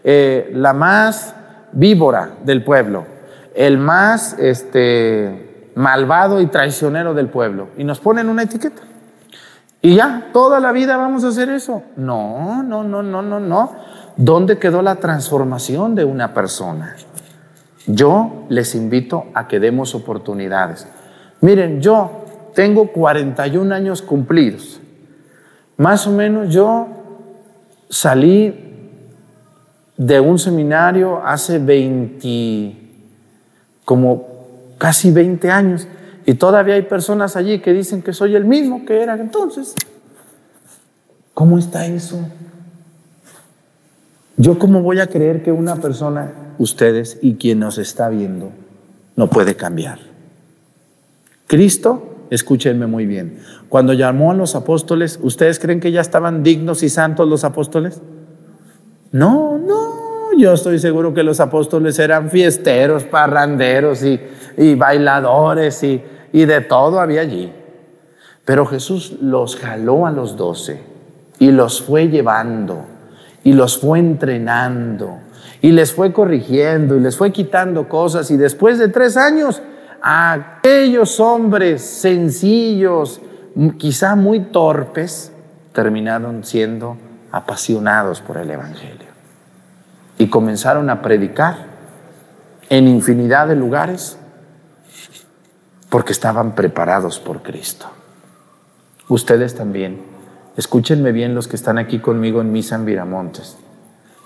[0.04, 1.36] eh, la más
[1.72, 3.06] víbora del pueblo,
[3.54, 7.70] el más este, malvado y traicionero del pueblo?
[7.78, 8.82] Y nos ponen una etiqueta.
[9.82, 11.84] Y ya, toda la vida vamos a hacer eso.
[11.96, 13.72] No, no, no, no, no, no.
[14.16, 16.96] ¿Dónde quedó la transformación de una persona?
[17.86, 20.88] Yo les invito a que demos oportunidades.
[21.42, 22.26] Miren, yo
[22.58, 24.82] tengo 41 años cumplidos.
[25.78, 26.88] Más o menos yo
[27.88, 28.52] salí
[29.96, 32.76] de un seminario hace 20,
[33.86, 34.28] como
[34.80, 35.88] casi 20 años.
[36.26, 39.76] Y todavía hay personas allí que dicen que soy el mismo que era entonces.
[41.36, 42.28] ¿Cómo está eso?
[44.36, 48.50] Yo cómo voy a creer que una persona, ustedes y quien nos está viendo,
[49.16, 50.00] no puede cambiar.
[51.46, 56.84] Cristo, escúchenme muy bien, cuando llamó a los apóstoles, ¿ustedes creen que ya estaban dignos
[56.84, 58.02] y santos los apóstoles?
[59.12, 66.02] No, no, yo estoy seguro que los apóstoles eran fiesteros, parranderos y, bailadores y,
[66.34, 67.52] y de todo había allí.
[68.46, 70.82] Pero Jesús los jaló a los doce
[71.40, 72.86] y los fue llevando
[73.44, 75.20] y los fue entrenando
[75.62, 79.62] y les fue corrigiendo y les fue quitando cosas y después de tres años
[80.02, 83.22] aquellos hombres sencillos,
[83.78, 85.32] quizá muy torpes,
[85.74, 86.98] terminaron siendo
[87.32, 89.08] apasionados por el Evangelio
[90.18, 91.58] y comenzaron a predicar
[92.70, 94.18] en infinidad de lugares
[95.90, 97.88] porque estaban preparados por Cristo.
[99.08, 100.02] Ustedes también,
[100.58, 103.58] escúchenme bien los que están aquí conmigo en Misa en Viramontes.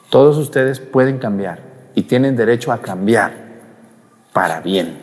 [0.10, 1.60] Todos ustedes pueden cambiar
[1.94, 3.34] y tienen derecho a cambiar
[4.34, 5.01] para bien.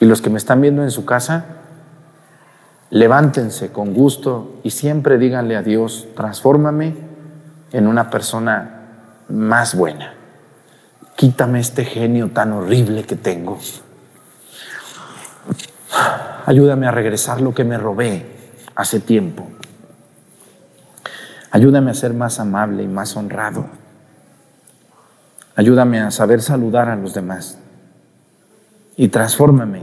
[0.00, 1.44] Y los que me están viendo en su casa,
[2.90, 6.96] levántense con gusto y siempre díganle a Dios, transfórmame
[7.72, 8.80] en una persona
[9.28, 10.14] más buena.
[11.14, 13.58] Quítame este genio tan horrible que tengo
[16.50, 18.26] Ayúdame a regresar lo que me robé
[18.74, 19.46] hace tiempo.
[21.52, 23.66] Ayúdame a ser más amable y más honrado.
[25.54, 27.59] Ayúdame a saber saludar a los demás.
[29.00, 29.80] Y transfórmame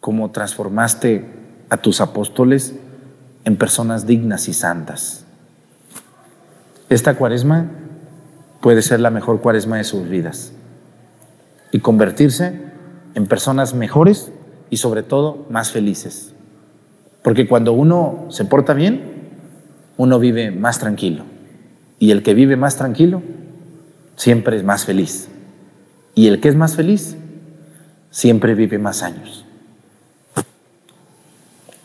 [0.00, 1.24] como transformaste
[1.70, 2.74] a tus apóstoles
[3.44, 5.24] en personas dignas y santas.
[6.88, 7.70] Esta cuaresma
[8.60, 10.50] puede ser la mejor cuaresma de sus vidas
[11.70, 12.58] y convertirse
[13.14, 14.32] en personas mejores
[14.68, 16.34] y sobre todo más felices.
[17.22, 19.30] Porque cuando uno se porta bien,
[19.96, 21.22] uno vive más tranquilo.
[22.00, 23.22] Y el que vive más tranquilo
[24.16, 25.28] siempre es más feliz.
[26.16, 27.16] Y el que es más feliz
[28.16, 29.44] siempre vive más años.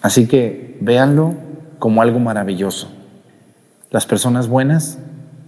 [0.02, 1.34] Así que véanlo
[1.78, 2.90] como algo maravilloso.
[3.90, 4.98] Las personas buenas,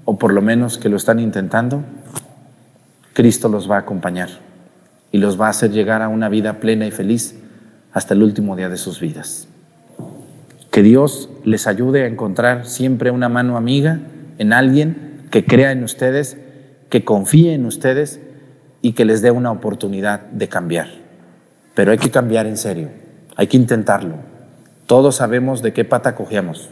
[0.03, 1.85] o por lo menos que lo están intentando,
[3.13, 4.27] Cristo los va a acompañar
[5.13, 7.35] y los va a hacer llegar a una vida plena y feliz
[7.93, 9.47] hasta el último día de sus vidas.
[10.69, 14.01] Que Dios les ayude a encontrar siempre una mano amiga
[14.37, 16.35] en alguien que crea en ustedes,
[16.89, 18.19] que confíe en ustedes
[18.83, 20.89] y que les dé una oportunidad de cambiar.
[21.73, 22.89] Pero hay que cambiar en serio,
[23.35, 24.17] hay que intentarlo.
[24.85, 26.69] Todos sabemos de qué pata cogemos.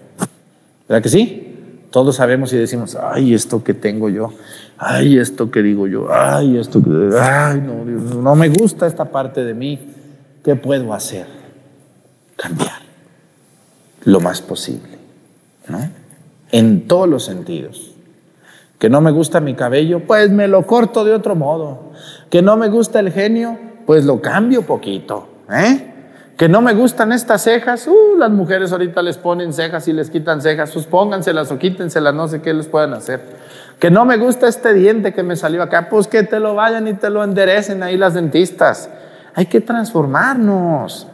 [0.88, 1.47] ¿Verdad que sí?
[1.89, 4.34] Todos sabemos y decimos, ay, esto que tengo yo,
[4.78, 9.43] ay, esto que digo yo, ay, esto que, ay, no, no me gusta esta parte
[9.45, 9.80] de mí.
[10.43, 11.28] ¿Qué puedo hacer?
[12.36, 12.82] Cambiar
[14.03, 14.97] lo más posible,
[15.70, 15.80] ¿no?
[16.51, 17.91] En todos los sentidos.
[18.82, 21.92] Que no me gusta mi cabello, pues me lo corto de otro modo.
[22.32, 23.56] Que no me gusta el genio,
[23.86, 25.94] pues lo cambio poquito, ¿eh?
[26.36, 30.10] Que no me gustan estas cejas, uh, las mujeres ahorita les ponen cejas y les
[30.10, 33.22] quitan cejas, pues pónganselas o quítenselas, no sé qué les puedan hacer.
[33.78, 36.88] Que no me gusta este diente que me salió acá, pues que te lo vayan
[36.88, 38.90] y te lo enderecen ahí las dentistas.
[39.36, 41.06] Hay que transformarnos.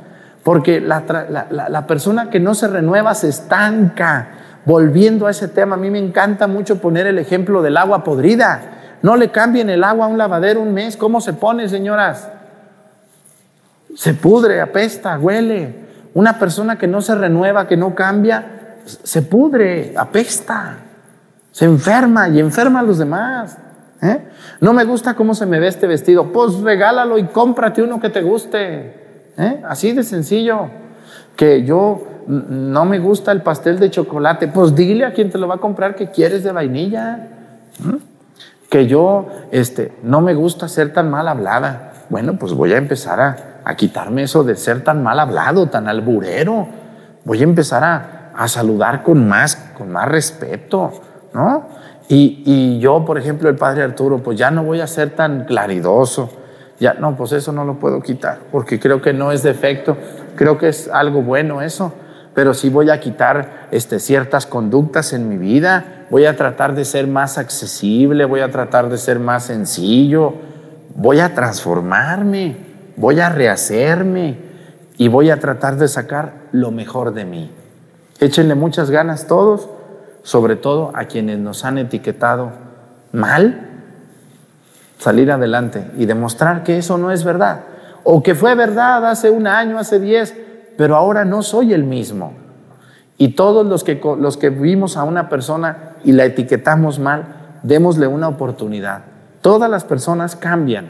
[0.42, 4.30] Porque la, persona que no se renueva se estanca.
[4.68, 8.98] Volviendo a ese tema, a mí me encanta mucho poner el ejemplo del agua podrida.
[9.02, 10.98] No le cambien el agua a un lavadero un mes.
[10.98, 12.28] ¿Cómo se pone, señoras?
[13.96, 15.74] Se pudre, apesta, huele.
[16.14, 20.80] Una persona que no se renueva, que no cambia, se pudre, apesta,
[21.50, 23.58] se enferma y enferma a los demás.
[24.02, 24.20] ¿eh?
[24.60, 26.34] No me gusta cómo se me ve este vestido.
[26.34, 29.32] Pues regálalo y cómprate uno que te guste.
[29.38, 29.64] ¿Eh?
[29.66, 30.87] Así de sencillo.
[31.38, 35.48] Que yo no me gusta el pastel de chocolate, pues dile a quien te lo
[35.48, 37.30] va a comprar que quieres de vainilla.
[38.70, 41.94] Que yo este, no me gusta ser tan mal hablada.
[42.10, 45.88] Bueno, pues voy a empezar a, a quitarme eso de ser tan mal hablado, tan
[45.88, 46.68] alburero.
[47.24, 50.92] Voy a empezar a, a saludar con más, con más respeto,
[51.34, 51.68] ¿no?
[52.10, 55.44] Y, y, yo, por ejemplo, el padre Arturo, pues ya no voy a ser tan
[55.44, 56.30] claridoso
[56.80, 59.98] ya, no, pues eso no lo puedo quitar, porque creo que no es defecto,
[60.38, 61.94] creo que es algo bueno eso,
[62.34, 66.86] pero sí voy a quitar este, ciertas conductas en mi vida, voy a tratar de
[66.86, 70.36] ser más accesible, voy a tratar de ser más sencillo,
[70.96, 72.56] voy a transformarme,
[72.96, 74.38] voy a rehacerme
[74.98, 77.52] y voy a tratar de sacar lo mejor de mí.
[78.20, 79.68] Échenle muchas ganas todos,
[80.24, 82.52] sobre todo a quienes nos han etiquetado
[83.12, 83.68] mal
[85.00, 87.62] salir adelante y demostrar que eso no es verdad.
[88.10, 90.34] O que fue verdad hace un año, hace diez,
[90.78, 92.32] pero ahora no soy el mismo.
[93.18, 98.08] Y todos los que, los que vimos a una persona y la etiquetamos mal, démosle
[98.08, 99.04] una oportunidad.
[99.42, 100.88] Todas las personas cambian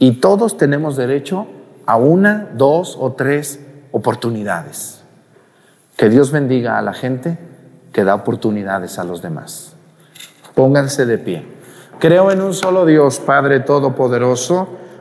[0.00, 1.46] y todos tenemos derecho
[1.86, 5.04] a una, dos o tres oportunidades.
[5.96, 7.38] Que Dios bendiga a la gente
[7.92, 9.76] que da oportunidades a los demás.
[10.56, 11.46] Pónganse de pie.
[12.00, 14.85] Creo en un solo Dios, Padre Todopoderoso,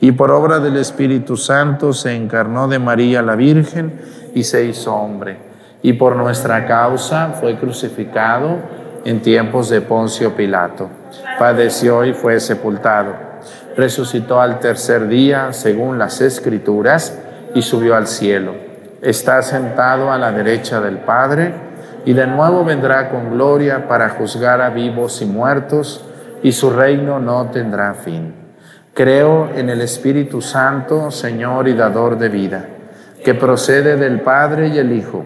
[0.00, 4.00] y por obra del Espíritu Santo se encarnó de María la Virgen
[4.34, 5.36] y se hizo hombre,
[5.82, 8.56] y por nuestra causa fue crucificado
[9.04, 10.88] en tiempos de Poncio Pilato,
[11.38, 13.14] padeció y fue sepultado,
[13.76, 17.18] resucitó al tercer día según las Escrituras
[17.54, 18.54] y subió al cielo,
[19.02, 21.52] está sentado a la derecha del Padre,
[22.06, 26.06] y de nuevo vendrá con gloria para juzgar a vivos y muertos,
[26.42, 28.39] y su reino no tendrá fin.
[28.94, 32.66] Creo en el Espíritu Santo, Señor y dador de vida,
[33.24, 35.24] que procede del Padre y el Hijo,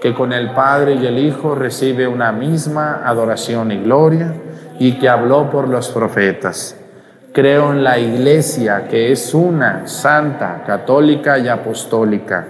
[0.00, 4.32] que con el Padre y el Hijo recibe una misma adoración y gloria,
[4.78, 6.76] y que habló por los profetas.
[7.32, 12.46] Creo en la Iglesia, que es una, santa, católica y apostólica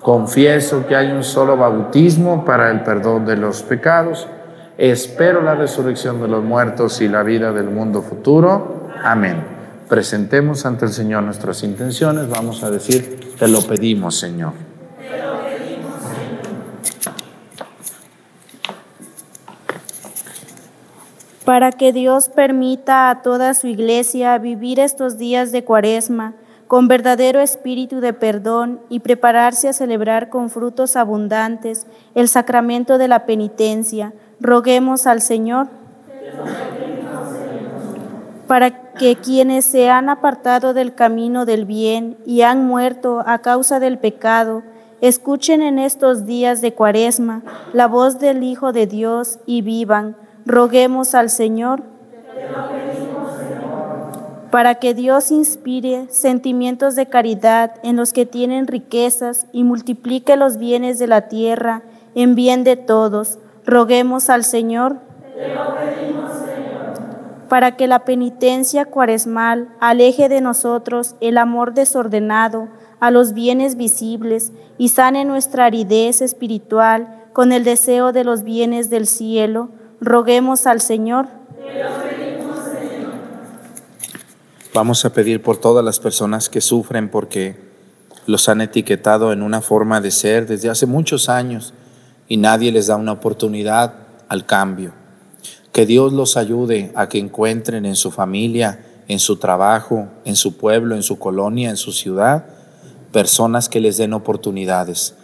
[0.00, 4.26] Confieso que hay un solo bautismo para el perdón de los pecados.
[4.78, 8.88] Espero la resurrección de los muertos y la vida del mundo futuro.
[9.04, 9.59] Amén.
[9.90, 12.28] Presentemos ante el Señor nuestras intenciones.
[12.28, 14.52] Vamos a decir, te lo pedimos, Señor.
[21.44, 26.34] Para que Dios permita a toda su iglesia vivir estos días de cuaresma
[26.68, 33.08] con verdadero espíritu de perdón y prepararse a celebrar con frutos abundantes el sacramento de
[33.08, 35.66] la penitencia, roguemos al Señor
[38.50, 43.78] para que quienes se han apartado del camino del bien y han muerto a causa
[43.78, 44.64] del pecado,
[45.00, 50.16] escuchen en estos días de cuaresma la voz del Hijo de Dios y vivan.
[50.46, 51.84] Roguemos al Señor
[54.50, 60.56] para que Dios inspire sentimientos de caridad en los que tienen riquezas y multiplique los
[60.56, 61.82] bienes de la tierra
[62.16, 63.38] en bien de todos.
[63.64, 64.96] Roguemos al Señor.
[67.50, 72.68] Para que la penitencia cuaresmal aleje de nosotros el amor desordenado
[73.00, 78.88] a los bienes visibles y sane nuestra aridez espiritual con el deseo de los bienes
[78.88, 79.68] del cielo.
[80.00, 81.26] Roguemos al Señor.
[84.72, 87.56] Vamos a pedir por todas las personas que sufren porque
[88.26, 91.74] los han etiquetado en una forma de ser desde hace muchos años
[92.28, 93.94] y nadie les da una oportunidad
[94.28, 94.99] al cambio.
[95.72, 100.56] Que Dios los ayude a que encuentren en su familia, en su trabajo, en su
[100.56, 102.46] pueblo, en su colonia, en su ciudad,
[103.12, 105.14] personas que les den oportunidades.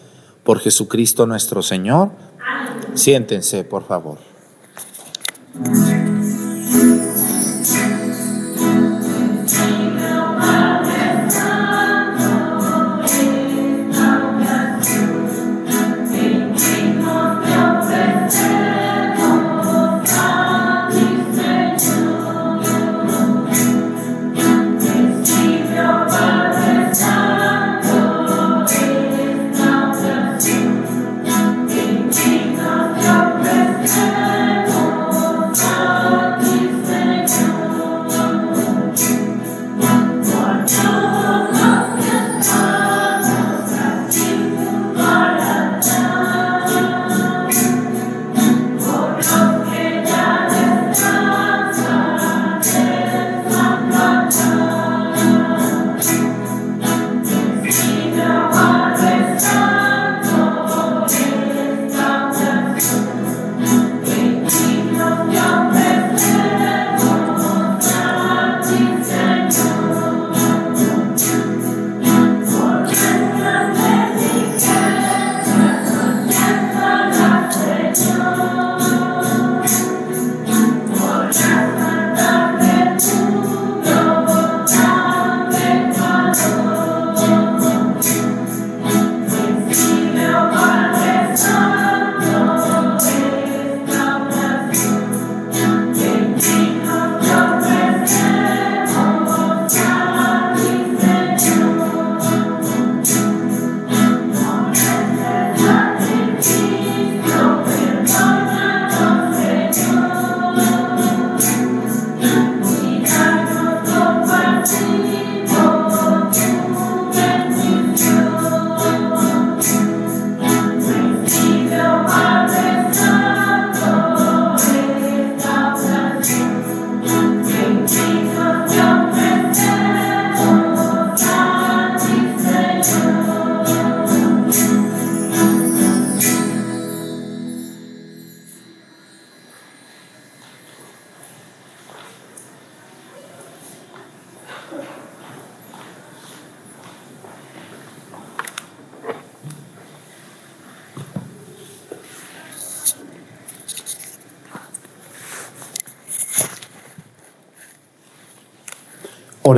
[0.45, 2.11] Por Jesucristo nuestro Señor.
[2.95, 4.36] Siéntense, por favor.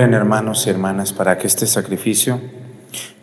[0.00, 2.40] Hermanos y hermanas para que este sacrificio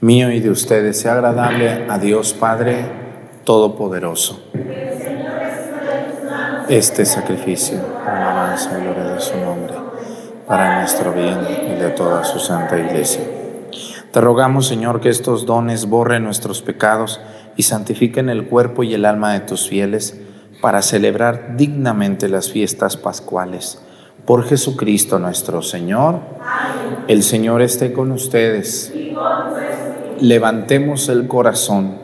[0.02, 2.86] mío y de ustedes sea agradable a Dios Padre
[3.46, 4.44] Todopoderoso.
[6.68, 9.74] Este sacrificio, alabanza y gloria de su nombre,
[10.46, 11.40] para nuestro bien
[11.72, 13.24] y de toda su santa iglesia.
[14.12, 17.22] Te rogamos, Señor, que estos dones borren nuestros pecados
[17.56, 20.20] y santifiquen el cuerpo y el alma de tus fieles
[20.62, 23.80] para celebrar dignamente las fiestas pascuales
[24.26, 26.20] por Jesucristo nuestro Señor.
[27.08, 28.92] El Señor esté con ustedes.
[30.20, 31.96] Levantemos el corazón.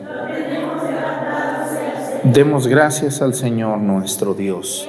[2.24, 4.88] Demos gracias al Señor nuestro Dios.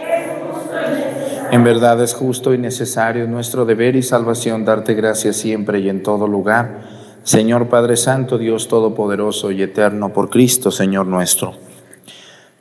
[1.52, 6.04] En verdad es justo y necesario nuestro deber y salvación darte gracias siempre y en
[6.04, 6.82] todo lugar.
[7.24, 11.54] Señor Padre Santo, Dios Todopoderoso y Eterno, por Cristo, Señor nuestro.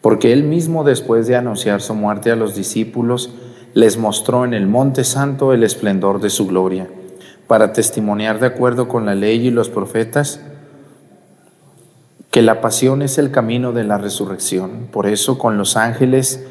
[0.00, 3.30] Porque Él mismo, después de anunciar su muerte a los discípulos,
[3.74, 6.88] les mostró en el Monte Santo el esplendor de su gloria,
[7.46, 10.40] para testimoniar de acuerdo con la ley y los profetas
[12.30, 14.88] que la pasión es el camino de la resurrección.
[14.90, 16.42] Por eso con los ángeles,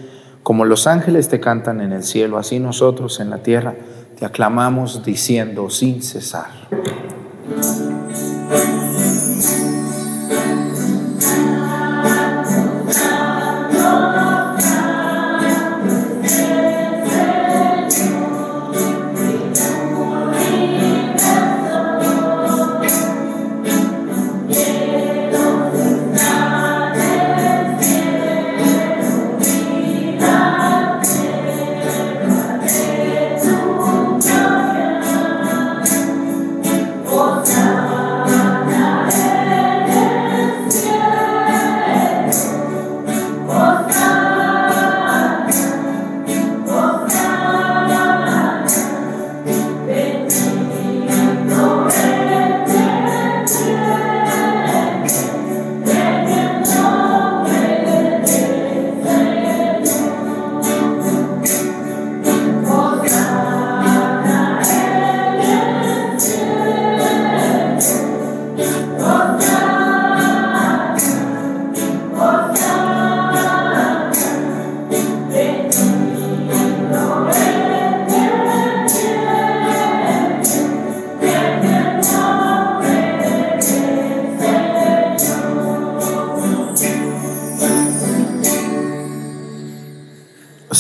[0.44, 3.74] como los ángeles te cantan en el cielo, así nosotros en la tierra
[4.18, 6.52] te aclamamos diciendo sin cesar.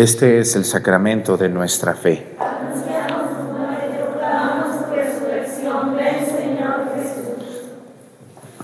[0.00, 2.24] Este es el sacramento de nuestra fe.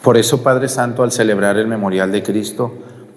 [0.02, 2.72] Por eso, Padre Santo, al celebrar el memorial de Cristo,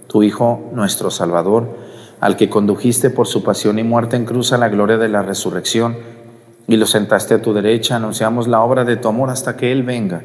[0.07, 1.77] tu Hijo, nuestro Salvador,
[2.19, 5.21] al que condujiste por su pasión y muerte en cruz a la gloria de la
[5.21, 5.95] resurrección,
[6.67, 9.83] y lo sentaste a tu derecha, anunciamos la obra de tu amor hasta que Él
[9.83, 10.23] venga,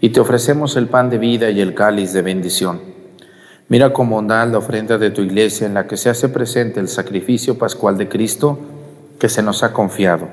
[0.00, 2.99] y te ofrecemos el pan de vida y el cáliz de bendición
[3.70, 6.88] Mira con bondad la ofrenda de tu iglesia en la que se hace presente el
[6.88, 8.58] sacrificio pascual de Cristo
[9.20, 10.26] que se nos ha confiado.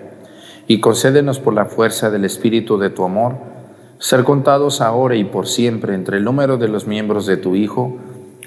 [0.66, 3.36] Y concédenos por la fuerza del Espíritu de tu amor,
[4.00, 7.98] ser contados ahora y por siempre entre el número de los miembros de tu Hijo,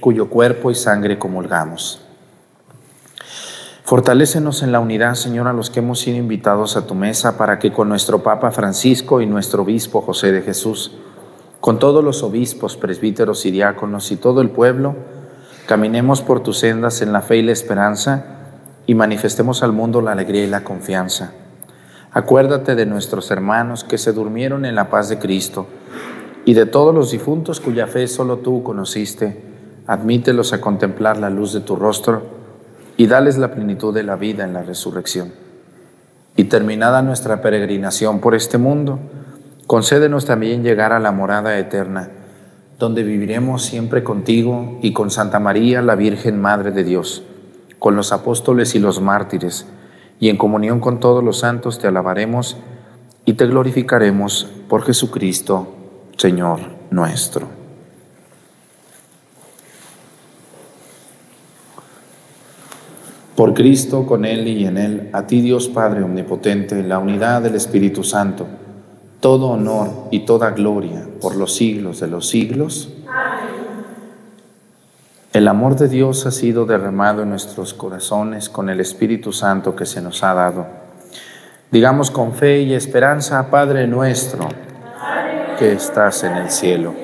[0.01, 2.01] cuyo cuerpo y sangre comulgamos.
[3.85, 7.61] Fortalécenos en la unidad, Señor, a los que hemos sido invitados a tu mesa, para
[7.61, 10.97] que con nuestro Papa Francisco y nuestro Obispo José de Jesús,
[11.61, 14.97] con todos los obispos, presbíteros y diáconos y todo el pueblo,
[15.67, 18.25] caminemos por tus sendas en la fe y la esperanza
[18.87, 21.33] y manifestemos al mundo la alegría y la confianza.
[22.13, 25.67] Acuérdate de nuestros hermanos que se durmieron en la paz de Cristo
[26.45, 29.41] y de todos los difuntos cuya fe solo tú conociste.
[29.87, 32.23] Admítelos a contemplar la luz de tu rostro
[32.97, 35.33] y dales la plenitud de la vida en la resurrección.
[36.37, 38.99] Y terminada nuestra peregrinación por este mundo,
[39.71, 42.11] Concédenos también llegar a la morada eterna,
[42.77, 47.23] donde viviremos siempre contigo y con Santa María, la Virgen Madre de Dios,
[47.79, 49.69] con los apóstoles y los mártires,
[50.19, 52.57] y en comunión con todos los santos te alabaremos
[53.25, 55.69] y te glorificaremos por Jesucristo,
[56.17, 56.59] Señor
[56.91, 57.47] nuestro.
[63.37, 67.55] Por Cristo, con Él y en Él, a ti Dios Padre Omnipotente, la unidad del
[67.55, 68.49] Espíritu Santo,
[69.21, 72.89] todo honor y toda gloria por los siglos de los siglos.
[75.33, 79.87] El amor de Dios ha sido derramado en nuestros corazones con el Espíritu Santo que
[79.87, 80.67] se nos ha dado.
[81.71, 84.49] Digamos con fe y esperanza, Padre nuestro,
[85.57, 86.95] que estás en el cielo,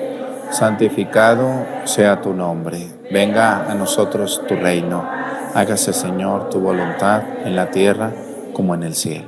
[0.51, 1.47] santificado
[1.85, 5.07] sea tu nombre, venga a nosotros tu reino,
[5.53, 8.11] hágase Señor tu voluntad en la tierra
[8.51, 9.27] como en el cielo.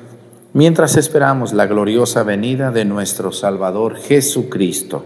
[0.53, 5.05] mientras esperamos la gloriosa venida de nuestro Salvador Jesucristo.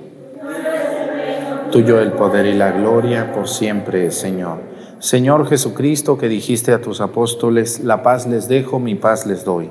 [1.72, 4.60] Tuyo el poder y la gloria por siempre, Señor.
[5.00, 9.70] Señor Jesucristo, que dijiste a tus apóstoles, la paz les dejo, mi paz les doy.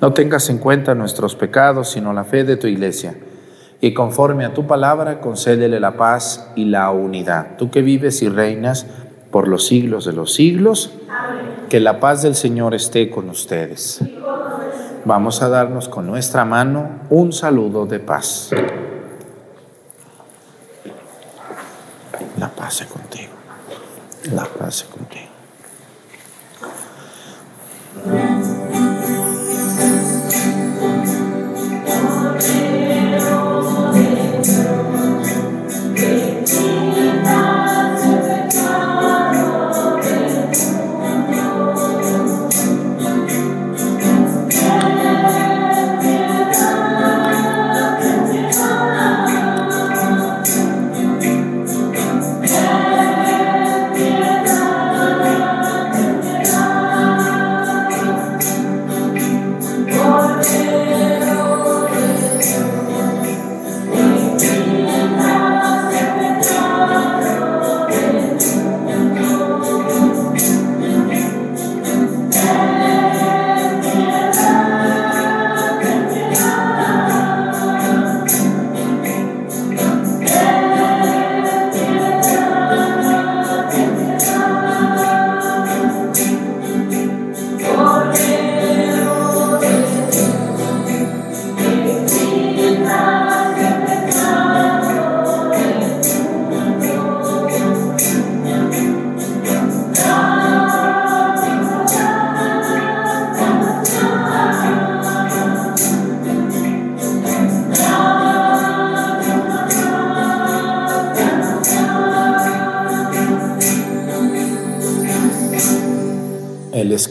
[0.00, 3.14] No tengas en cuenta nuestros pecados, sino la fe de tu iglesia.
[3.80, 7.58] y conforme a tu palabra concédele la paz y la unidad.
[7.58, 8.86] Tú que vives y reinas
[9.30, 10.94] por los siglos de los siglos,
[11.68, 14.00] que la paz del Señor esté con ustedes.
[15.06, 18.50] Vamos a darnos con nuestra mano un saludo de paz.
[22.38, 23.32] La paz contigo.
[24.32, 25.23] La paz contigo.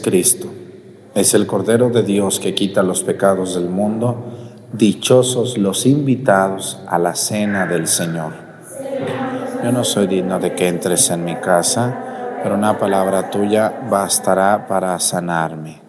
[0.04, 0.48] Cristo.
[1.14, 4.22] Es el Cordero de Dios que quita los pecados del mundo.
[4.74, 8.32] Dichosos los invitados a la cena del Señor.
[9.64, 14.66] Yo no soy digno de que entres en mi casa, pero una palabra tuya bastará
[14.68, 15.83] para sanarme.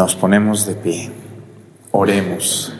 [0.00, 1.10] Nos ponemos de pie.
[1.90, 2.72] Oremos.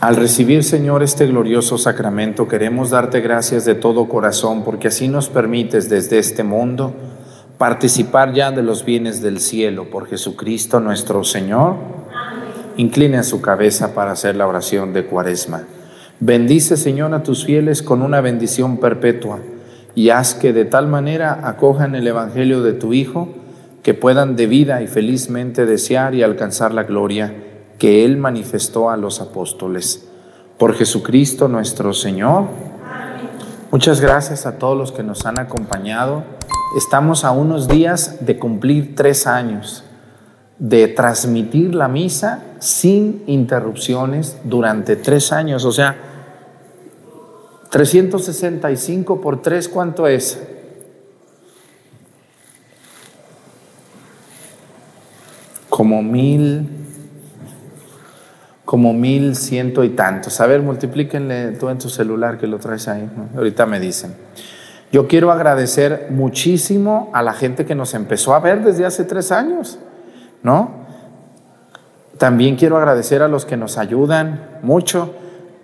[0.00, 5.28] Al recibir, Señor, este glorioso sacramento, queremos darte gracias de todo corazón porque así nos
[5.28, 6.94] permites desde este mundo
[7.58, 11.74] participar ya de los bienes del cielo por Jesucristo nuestro Señor.
[12.78, 15.64] Inclina su cabeza para hacer la oración de Cuaresma.
[16.18, 19.40] Bendice, Señor, a tus fieles con una bendición perpetua
[19.94, 23.34] y haz que de tal manera acojan el Evangelio de tu Hijo
[23.88, 27.32] que puedan de vida y felizmente desear y alcanzar la gloria
[27.78, 30.06] que Él manifestó a los apóstoles.
[30.58, 32.48] Por Jesucristo nuestro Señor.
[33.70, 36.22] Muchas gracias a todos los que nos han acompañado.
[36.76, 39.84] Estamos a unos días de cumplir tres años
[40.58, 45.64] de transmitir la misa sin interrupciones durante tres años.
[45.64, 45.96] O sea,
[47.70, 50.57] 365 por 3, ¿cuánto es?
[55.78, 56.68] Como mil
[58.64, 60.40] como mil ciento y tantos.
[60.40, 63.08] A ver, multiplíquenle tú en tu celular que lo traes ahí.
[63.36, 64.12] Ahorita me dicen.
[64.90, 69.30] Yo quiero agradecer muchísimo a la gente que nos empezó a ver desde hace tres
[69.30, 69.78] años,
[70.42, 70.72] ¿no?
[72.18, 75.14] También quiero agradecer a los que nos ayudan mucho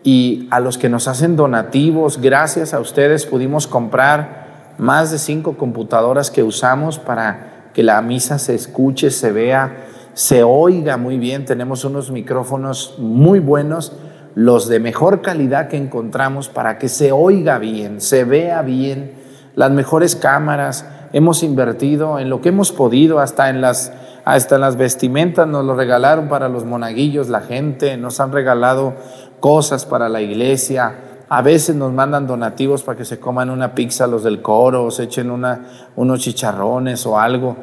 [0.04, 2.20] y a los que nos hacen donativos.
[2.20, 8.38] Gracias a ustedes pudimos comprar más de cinco computadoras que usamos para que la misa
[8.38, 11.44] se escuche, se vea se oiga muy bien.
[11.44, 13.92] Tenemos unos micrófonos muy buenos,
[14.34, 19.12] los de mejor calidad que encontramos para que se oiga bien, se vea bien,
[19.54, 20.86] las mejores cámaras.
[21.12, 23.92] Hemos invertido en lo que hemos podido, hasta en las,
[24.24, 28.94] hasta en las vestimentas nos lo regalaron para los monaguillos, la gente, nos han regalado
[29.38, 30.94] cosas para la iglesia.
[31.28, 34.90] A veces nos mandan donativos para que se coman una pizza los del coro, o
[34.90, 37.56] se echen una, unos chicharrones o algo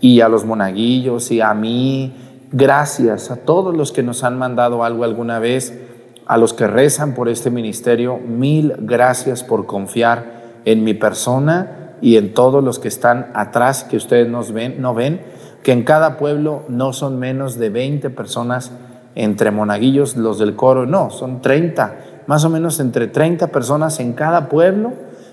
[0.00, 2.14] y a los monaguillos y a mí.
[2.50, 5.78] Gracias a todos los que nos han mandado algo alguna vez,
[6.26, 12.16] a los que rezan por este ministerio, mil gracias por confiar en mi persona y
[12.16, 15.20] en todos los que están atrás, que ustedes nos ven, no ven,
[15.62, 18.72] que en cada pueblo no son menos de 20 personas
[19.14, 21.96] entre monaguillos, los del coro, no, son 30,
[22.26, 24.92] más o menos entre 30 personas en cada pueblo,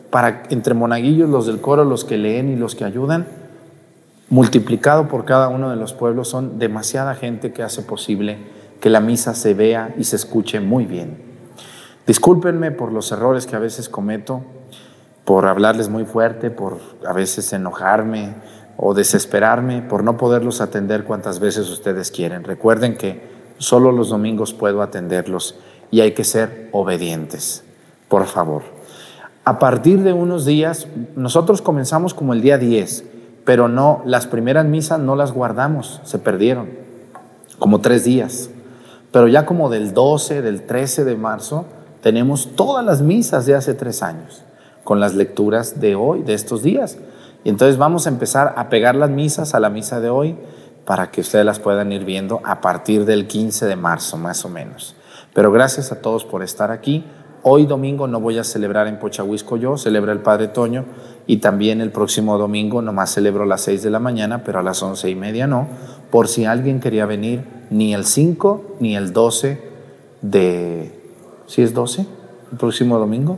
[0.10, 3.26] para entre monaguillos, los del coro, los que leen y los que ayudan
[4.30, 8.38] multiplicado por cada uno de los pueblos, son demasiada gente que hace posible
[8.80, 11.18] que la misa se vea y se escuche muy bien.
[12.08, 14.44] Discúlpenme por los errores que a veces cometo,
[15.24, 18.36] por hablarles muy fuerte, por a veces enojarme
[18.78, 22.44] o desesperarme, por no poderlos atender cuantas veces ustedes quieren.
[22.44, 23.24] Recuerden que
[23.58, 25.56] solo los domingos puedo atenderlos
[25.90, 27.64] y hay que ser obedientes,
[28.08, 28.64] por favor.
[29.44, 33.04] A partir de unos días, nosotros comenzamos como el día 10,
[33.46, 36.70] pero no, las primeras misas no las guardamos, se perdieron,
[37.60, 38.50] como tres días.
[39.12, 41.66] Pero ya como del 12, del 13 de marzo,
[42.02, 44.44] tenemos todas las misas de hace tres años,
[44.84, 46.98] con las lecturas de hoy, de estos días.
[47.44, 50.38] Y entonces vamos a empezar a pegar las misas a la misa de hoy
[50.84, 54.50] para que ustedes las puedan ir viendo a partir del 15 de marzo, más o
[54.50, 54.96] menos.
[55.34, 57.06] Pero gracias a todos por estar aquí.
[57.42, 60.86] Hoy domingo no voy a celebrar en Pochahuisco yo, celebra el Padre Toño,
[61.28, 64.64] y también el próximo domingo nomás celebro a las 6 de la mañana, pero a
[64.64, 65.68] las once y media no,
[66.12, 69.62] por si alguien quería venir, ni el 5 ni el 12
[70.22, 70.92] de...
[71.48, 72.06] ¿Sí es 12?
[72.52, 73.38] ¿El próximo domingo?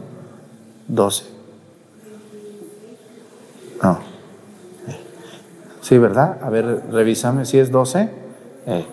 [0.88, 1.26] 12.
[3.84, 4.00] No.
[5.82, 6.40] Sí, ¿verdad?
[6.42, 8.10] A ver, revísame si es 12.
[8.66, 8.86] Eh.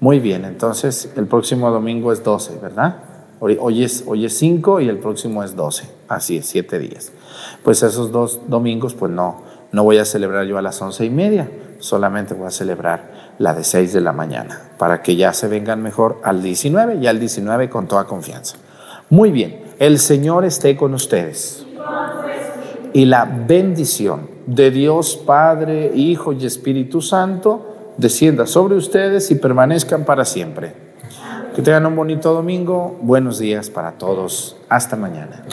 [0.00, 2.96] Muy bien, entonces el próximo domingo es 12, ¿verdad?
[3.44, 5.84] Hoy es, hoy es 5 y el próximo es 12.
[6.08, 7.12] Así es, 7 días.
[7.62, 11.10] Pues esos dos domingos, pues no, no voy a celebrar yo a las once y
[11.10, 15.48] media, solamente voy a celebrar la de 6 de la mañana, para que ya se
[15.48, 18.56] vengan mejor al 19 y al 19 con toda confianza.
[19.10, 21.66] Muy bien, el Señor esté con ustedes.
[22.94, 30.04] Y la bendición de Dios Padre, Hijo y Espíritu Santo descienda sobre ustedes y permanezcan
[30.04, 30.83] para siempre.
[31.54, 32.98] Que tengan un bonito domingo.
[33.00, 34.56] Buenos días para todos.
[34.68, 35.44] Hasta mañana.